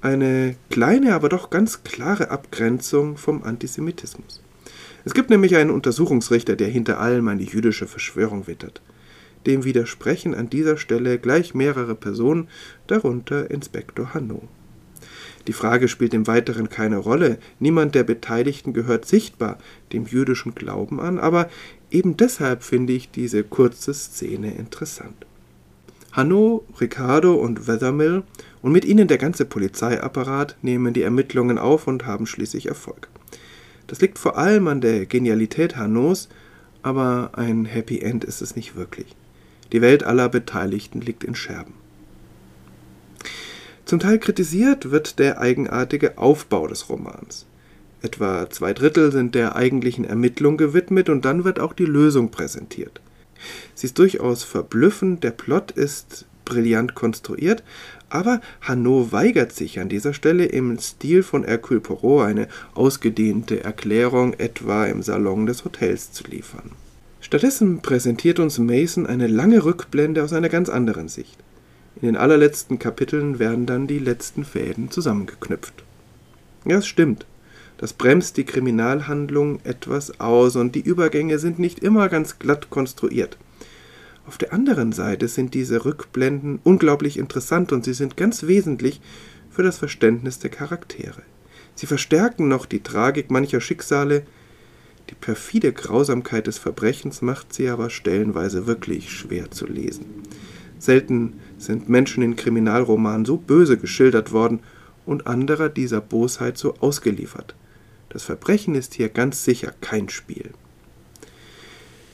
eine 0.00 0.56
kleine, 0.70 1.14
aber 1.14 1.28
doch 1.28 1.50
ganz 1.50 1.82
klare 1.82 2.30
Abgrenzung 2.30 3.16
vom 3.16 3.42
Antisemitismus. 3.42 4.43
Es 5.04 5.12
gibt 5.12 5.30
nämlich 5.30 5.56
einen 5.56 5.70
Untersuchungsrichter, 5.70 6.56
der 6.56 6.68
hinter 6.68 6.98
allem 6.98 7.28
eine 7.28 7.42
jüdische 7.42 7.86
Verschwörung 7.86 8.46
wittert. 8.46 8.80
Dem 9.46 9.64
widersprechen 9.64 10.34
an 10.34 10.48
dieser 10.48 10.78
Stelle 10.78 11.18
gleich 11.18 11.54
mehrere 11.54 11.94
Personen, 11.94 12.48
darunter 12.86 13.50
Inspektor 13.50 14.14
Hanno. 14.14 14.48
Die 15.46 15.52
Frage 15.52 15.88
spielt 15.88 16.14
im 16.14 16.26
Weiteren 16.26 16.70
keine 16.70 16.96
Rolle. 16.96 17.38
Niemand 17.58 17.94
der 17.94 18.04
Beteiligten 18.04 18.72
gehört 18.72 19.04
sichtbar 19.04 19.58
dem 19.92 20.06
jüdischen 20.06 20.54
Glauben 20.54 21.00
an, 21.00 21.18
aber 21.18 21.50
eben 21.90 22.16
deshalb 22.16 22.62
finde 22.62 22.94
ich 22.94 23.10
diese 23.10 23.44
kurze 23.44 23.92
Szene 23.92 24.54
interessant. 24.54 25.26
Hanno, 26.12 26.64
Ricardo 26.80 27.34
und 27.34 27.66
Weathermill 27.66 28.22
und 28.62 28.72
mit 28.72 28.86
ihnen 28.86 29.08
der 29.08 29.18
ganze 29.18 29.44
Polizeiapparat 29.44 30.56
nehmen 30.62 30.94
die 30.94 31.02
Ermittlungen 31.02 31.58
auf 31.58 31.86
und 31.88 32.06
haben 32.06 32.26
schließlich 32.26 32.66
Erfolg. 32.66 33.08
Das 33.86 34.00
liegt 34.00 34.18
vor 34.18 34.38
allem 34.38 34.68
an 34.68 34.80
der 34.80 35.06
Genialität 35.06 35.76
Hannos, 35.76 36.28
aber 36.82 37.32
ein 37.34 37.64
Happy 37.64 38.00
End 38.00 38.24
ist 38.24 38.42
es 38.42 38.56
nicht 38.56 38.76
wirklich. 38.76 39.14
Die 39.72 39.80
Welt 39.80 40.04
aller 40.04 40.28
Beteiligten 40.28 41.00
liegt 41.00 41.24
in 41.24 41.34
Scherben. 41.34 41.74
Zum 43.84 43.98
Teil 43.98 44.18
kritisiert 44.18 44.90
wird 44.90 45.18
der 45.18 45.40
eigenartige 45.40 46.16
Aufbau 46.16 46.66
des 46.66 46.88
Romans. 46.88 47.46
Etwa 48.02 48.48
zwei 48.50 48.72
Drittel 48.72 49.12
sind 49.12 49.34
der 49.34 49.56
eigentlichen 49.56 50.04
Ermittlung 50.04 50.56
gewidmet 50.56 51.08
und 51.08 51.24
dann 51.24 51.44
wird 51.44 51.58
auch 51.58 51.72
die 51.72 51.86
Lösung 51.86 52.30
präsentiert. 52.30 53.00
Sie 53.74 53.86
ist 53.86 53.98
durchaus 53.98 54.44
verblüffend, 54.44 55.24
der 55.24 55.30
Plot 55.32 55.70
ist 55.70 56.26
brillant 56.44 56.94
konstruiert, 56.94 57.62
aber 58.14 58.40
Hanno 58.60 59.10
weigert 59.10 59.52
sich 59.52 59.80
an 59.80 59.88
dieser 59.88 60.14
Stelle 60.14 60.44
im 60.44 60.78
Stil 60.78 61.22
von 61.22 61.44
Hercule 61.44 61.80
Poirot 61.80 62.26
eine 62.26 62.48
ausgedehnte 62.74 63.64
Erklärung 63.64 64.34
etwa 64.34 64.86
im 64.86 65.02
Salon 65.02 65.46
des 65.46 65.64
Hotels 65.64 66.12
zu 66.12 66.24
liefern. 66.24 66.70
Stattdessen 67.20 67.80
präsentiert 67.80 68.38
uns 68.38 68.58
Mason 68.58 69.06
eine 69.06 69.26
lange 69.26 69.64
Rückblende 69.64 70.22
aus 70.22 70.32
einer 70.32 70.48
ganz 70.48 70.68
anderen 70.68 71.08
Sicht. 71.08 71.38
In 72.00 72.06
den 72.06 72.16
allerletzten 72.16 72.78
Kapiteln 72.78 73.38
werden 73.38 73.66
dann 73.66 73.86
die 73.86 73.98
letzten 73.98 74.44
Fäden 74.44 74.90
zusammengeknüpft. 74.90 75.82
Ja, 76.66 76.78
es 76.78 76.86
stimmt. 76.86 77.26
Das 77.78 77.92
bremst 77.92 78.36
die 78.36 78.44
Kriminalhandlung 78.44 79.58
etwas 79.64 80.20
aus 80.20 80.54
und 80.54 80.76
die 80.76 80.82
Übergänge 80.82 81.38
sind 81.38 81.58
nicht 81.58 81.80
immer 81.80 82.08
ganz 82.08 82.38
glatt 82.38 82.70
konstruiert. 82.70 83.38
Auf 84.26 84.38
der 84.38 84.52
anderen 84.52 84.92
Seite 84.92 85.28
sind 85.28 85.54
diese 85.54 85.84
Rückblenden 85.84 86.58
unglaublich 86.64 87.18
interessant 87.18 87.72
und 87.72 87.84
sie 87.84 87.94
sind 87.94 88.16
ganz 88.16 88.44
wesentlich 88.44 89.00
für 89.50 89.62
das 89.62 89.78
Verständnis 89.78 90.38
der 90.38 90.50
Charaktere. 90.50 91.22
Sie 91.74 91.86
verstärken 91.86 92.48
noch 92.48 92.66
die 92.66 92.82
Tragik 92.82 93.30
mancher 93.30 93.60
Schicksale, 93.60 94.24
die 95.10 95.14
perfide 95.14 95.72
Grausamkeit 95.72 96.46
des 96.46 96.56
Verbrechens 96.56 97.20
macht 97.20 97.52
sie 97.52 97.68
aber 97.68 97.90
stellenweise 97.90 98.66
wirklich 98.66 99.12
schwer 99.12 99.50
zu 99.50 99.66
lesen. 99.66 100.06
Selten 100.78 101.34
sind 101.58 101.88
Menschen 101.88 102.22
in 102.22 102.36
Kriminalromanen 102.36 103.26
so 103.26 103.36
böse 103.36 103.76
geschildert 103.76 104.32
worden 104.32 104.60
und 105.04 105.26
anderer 105.26 105.68
dieser 105.68 106.00
Bosheit 106.00 106.56
so 106.56 106.74
ausgeliefert. 106.80 107.54
Das 108.08 108.22
Verbrechen 108.22 108.74
ist 108.74 108.94
hier 108.94 109.08
ganz 109.10 109.44
sicher 109.44 109.74
kein 109.80 110.08
Spiel. 110.08 110.52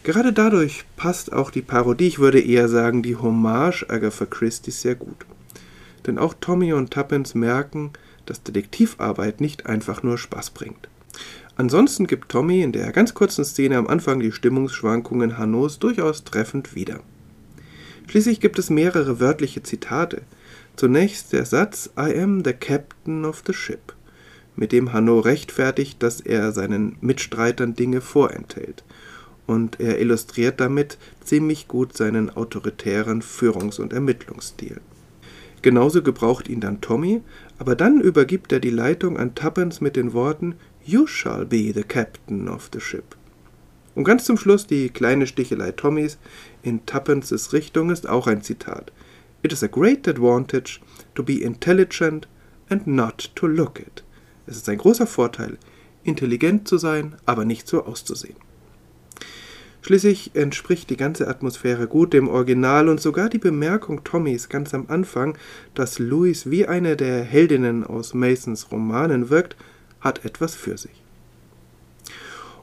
Gerade 0.02 0.32
dadurch 0.32 0.84
passt 0.96 1.32
auch 1.32 1.50
die 1.50 1.60
Parodie, 1.60 2.06
ich 2.06 2.18
würde 2.18 2.40
eher 2.40 2.68
sagen 2.68 3.02
die 3.02 3.16
Hommage 3.16 3.84
Agatha 3.88 4.24
Christie 4.24 4.70
sehr 4.70 4.94
gut. 4.94 5.26
Denn 6.06 6.18
auch 6.18 6.34
Tommy 6.40 6.72
und 6.72 6.90
Tuppence 6.90 7.34
merken, 7.34 7.90
dass 8.24 8.42
Detektivarbeit 8.42 9.40
nicht 9.40 9.66
einfach 9.66 10.02
nur 10.02 10.16
Spaß 10.16 10.50
bringt. 10.50 10.88
Ansonsten 11.56 12.06
gibt 12.06 12.30
Tommy 12.30 12.62
in 12.62 12.72
der 12.72 12.92
ganz 12.92 13.12
kurzen 13.12 13.44
Szene 13.44 13.76
am 13.76 13.86
Anfang 13.86 14.20
die 14.20 14.32
Stimmungsschwankungen 14.32 15.36
Hannos 15.36 15.78
durchaus 15.78 16.24
treffend 16.24 16.74
wieder. 16.74 17.00
Schließlich 18.08 18.40
gibt 18.40 18.58
es 18.58 18.70
mehrere 18.70 19.20
wörtliche 19.20 19.62
Zitate. 19.62 20.22
Zunächst 20.76 21.34
der 21.34 21.44
Satz 21.44 21.90
I 21.98 22.18
am 22.18 22.42
the 22.42 22.54
captain 22.54 23.26
of 23.26 23.42
the 23.46 23.52
ship, 23.52 23.92
mit 24.56 24.72
dem 24.72 24.94
Hanno 24.94 25.20
rechtfertigt, 25.20 26.02
dass 26.02 26.22
er 26.22 26.52
seinen 26.52 26.96
Mitstreitern 27.02 27.74
Dinge 27.74 28.00
vorenthält. 28.00 28.82
Und 29.50 29.80
er 29.80 29.98
illustriert 29.98 30.60
damit 30.60 30.96
ziemlich 31.24 31.66
gut 31.66 31.96
seinen 31.96 32.30
autoritären 32.30 33.20
Führungs- 33.20 33.80
und 33.80 33.92
Ermittlungsstil. 33.92 34.80
Genauso 35.60 36.04
gebraucht 36.04 36.48
ihn 36.48 36.60
dann 36.60 36.80
Tommy, 36.80 37.22
aber 37.58 37.74
dann 37.74 38.00
übergibt 38.00 38.52
er 38.52 38.60
die 38.60 38.70
Leitung 38.70 39.18
an 39.18 39.34
Tuppence 39.34 39.80
mit 39.80 39.96
den 39.96 40.12
Worten 40.12 40.54
You 40.84 41.08
shall 41.08 41.46
be 41.46 41.72
the 41.74 41.82
captain 41.82 42.48
of 42.48 42.70
the 42.72 42.78
ship. 42.78 43.16
Und 43.96 44.04
ganz 44.04 44.22
zum 44.22 44.36
Schluss 44.36 44.68
die 44.68 44.88
kleine 44.88 45.26
Stichelei 45.26 45.72
Tommys 45.72 46.18
in 46.62 46.86
Tuppences 46.86 47.52
Richtung 47.52 47.90
ist 47.90 48.08
auch 48.08 48.28
ein 48.28 48.42
Zitat. 48.42 48.92
It 49.42 49.52
is 49.52 49.64
a 49.64 49.66
great 49.66 50.06
advantage 50.06 50.78
to 51.16 51.24
be 51.24 51.42
intelligent 51.42 52.28
and 52.68 52.86
not 52.86 53.32
to 53.34 53.48
look 53.48 53.80
it. 53.80 54.04
Es 54.46 54.56
ist 54.56 54.68
ein 54.68 54.78
großer 54.78 55.08
Vorteil, 55.08 55.58
intelligent 56.04 56.68
zu 56.68 56.78
sein, 56.78 57.16
aber 57.26 57.44
nicht 57.44 57.66
so 57.66 57.84
auszusehen. 57.84 58.36
Schließlich 59.82 60.32
entspricht 60.34 60.90
die 60.90 60.96
ganze 60.96 61.26
Atmosphäre 61.26 61.86
gut 61.86 62.12
dem 62.12 62.28
Original 62.28 62.88
und 62.88 63.00
sogar 63.00 63.28
die 63.28 63.38
Bemerkung 63.38 64.04
Tommys 64.04 64.48
ganz 64.48 64.74
am 64.74 64.86
Anfang, 64.88 65.38
dass 65.74 65.98
Louis 65.98 66.50
wie 66.50 66.66
eine 66.66 66.96
der 66.96 67.22
Heldinnen 67.24 67.84
aus 67.84 68.12
Masons 68.12 68.70
Romanen 68.70 69.30
wirkt, 69.30 69.56
hat 70.00 70.24
etwas 70.24 70.54
für 70.54 70.76
sich. 70.76 71.02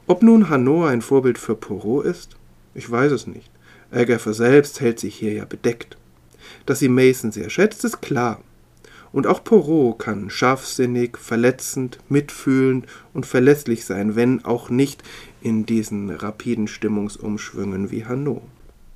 Ob 0.06 0.22
nun 0.22 0.48
Hanno 0.48 0.86
ein 0.86 1.02
Vorbild 1.02 1.38
für 1.38 1.54
Poirot 1.54 2.06
ist? 2.06 2.36
Ich 2.74 2.90
weiß 2.90 3.12
es 3.12 3.26
nicht. 3.26 3.50
Agatha 3.90 4.32
selbst 4.32 4.80
hält 4.80 4.98
sich 5.00 5.16
hier 5.16 5.32
ja 5.32 5.44
bedeckt. 5.44 5.96
Dass 6.66 6.78
sie 6.78 6.88
Mason 6.88 7.32
sehr 7.32 7.50
schätzt, 7.50 7.84
ist 7.84 8.00
klar. 8.00 8.40
Und 9.10 9.26
auch 9.26 9.42
Poirot 9.42 9.98
kann 9.98 10.30
scharfsinnig, 10.30 11.16
verletzend, 11.18 11.98
mitfühlend 12.08 12.86
und 13.14 13.26
verlässlich 13.26 13.84
sein, 13.84 14.16
wenn 14.16 14.44
auch 14.44 14.70
nicht 14.70 15.02
in 15.40 15.66
diesen 15.66 16.10
rapiden 16.10 16.68
Stimmungsumschwüngen 16.68 17.90
wie 17.90 18.04
Hanno. 18.04 18.42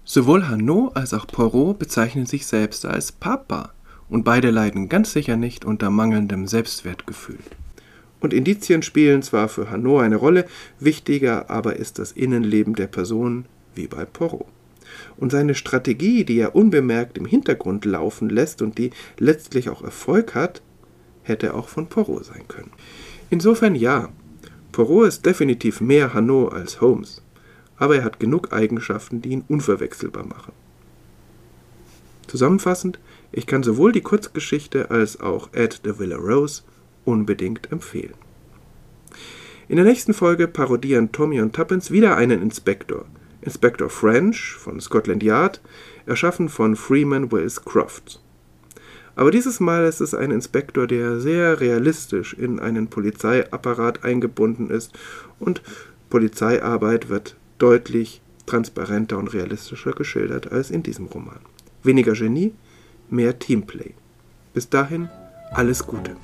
Sowohl 0.04 0.48
Hanno 0.48 0.90
als 0.94 1.14
auch 1.14 1.26
Poirot 1.26 1.78
bezeichnen 1.78 2.26
sich 2.26 2.46
selbst 2.46 2.84
als 2.84 3.12
Papa, 3.12 3.72
und 4.08 4.24
beide 4.24 4.50
leiden 4.50 4.90
ganz 4.90 5.12
sicher 5.12 5.36
nicht 5.36 5.64
unter 5.64 5.88
mangelndem 5.88 6.46
Selbstwertgefühl. 6.46 7.38
Und 8.20 8.34
Indizien 8.34 8.82
spielen 8.82 9.22
zwar 9.22 9.48
für 9.48 9.70
Hanno 9.70 9.98
eine 10.00 10.16
Rolle, 10.16 10.44
wichtiger 10.78 11.48
aber 11.48 11.76
ist 11.76 11.98
das 11.98 12.12
Innenleben 12.12 12.74
der 12.74 12.88
Person 12.88 13.46
wie 13.74 13.86
bei 13.86 14.04
Poirot. 14.04 14.46
Und 15.16 15.32
seine 15.32 15.54
Strategie, 15.54 16.24
die 16.24 16.38
er 16.38 16.54
unbemerkt 16.54 17.16
im 17.16 17.24
Hintergrund 17.24 17.84
laufen 17.84 18.28
lässt 18.28 18.60
und 18.60 18.76
die 18.76 18.90
letztlich 19.18 19.70
auch 19.70 19.82
Erfolg 19.82 20.34
hat, 20.34 20.60
hätte 21.22 21.54
auch 21.54 21.68
von 21.68 21.86
Poirot 21.86 22.26
sein 22.26 22.46
können. 22.48 22.70
Insofern 23.30 23.74
ja, 23.74 24.10
Poirot 24.72 25.08
ist 25.08 25.26
definitiv 25.26 25.80
mehr 25.80 26.14
Hanno 26.14 26.48
als 26.48 26.80
Holmes, 26.80 27.22
aber 27.76 27.96
er 27.96 28.04
hat 28.04 28.18
genug 28.18 28.52
Eigenschaften, 28.52 29.22
die 29.22 29.30
ihn 29.30 29.44
unverwechselbar 29.48 30.26
machen. 30.26 30.52
Zusammenfassend, 32.26 32.98
ich 33.30 33.46
kann 33.46 33.62
sowohl 33.62 33.92
die 33.92 34.00
Kurzgeschichte 34.00 34.90
als 34.90 35.20
auch 35.20 35.50
Ed 35.52 35.82
the 35.84 35.98
Villa 35.98 36.16
Rose 36.16 36.62
unbedingt 37.04 37.70
empfehlen. 37.70 38.14
In 39.68 39.76
der 39.76 39.84
nächsten 39.84 40.14
Folge 40.14 40.48
parodieren 40.48 41.12
Tommy 41.12 41.40
und 41.40 41.54
Tuppence 41.54 41.90
wieder 41.90 42.16
einen 42.16 42.42
Inspektor– 42.42 43.04
Inspector 43.42 43.90
French 43.90 44.54
von 44.54 44.80
Scotland 44.80 45.22
Yard, 45.22 45.60
erschaffen 46.06 46.48
von 46.48 46.76
Freeman 46.76 47.30
Wills 47.30 47.64
Crofts. 47.64 48.20
Aber 49.14 49.30
dieses 49.30 49.60
Mal 49.60 49.84
ist 49.84 50.00
es 50.00 50.14
ein 50.14 50.30
Inspektor, 50.30 50.86
der 50.86 51.20
sehr 51.20 51.60
realistisch 51.60 52.34
in 52.34 52.60
einen 52.60 52.88
Polizeiapparat 52.88 54.04
eingebunden 54.04 54.70
ist 54.70 54.92
und 55.38 55.62
Polizeiarbeit 56.08 57.08
wird 57.08 57.36
deutlich 57.58 58.22
transparenter 58.46 59.18
und 59.18 59.32
realistischer 59.32 59.92
geschildert 59.92 60.50
als 60.50 60.70
in 60.70 60.82
diesem 60.82 61.06
Roman. 61.06 61.40
Weniger 61.82 62.12
Genie, 62.12 62.52
mehr 63.10 63.38
Teamplay. 63.38 63.94
Bis 64.54 64.68
dahin, 64.68 65.08
alles 65.52 65.86
Gute. 65.86 66.16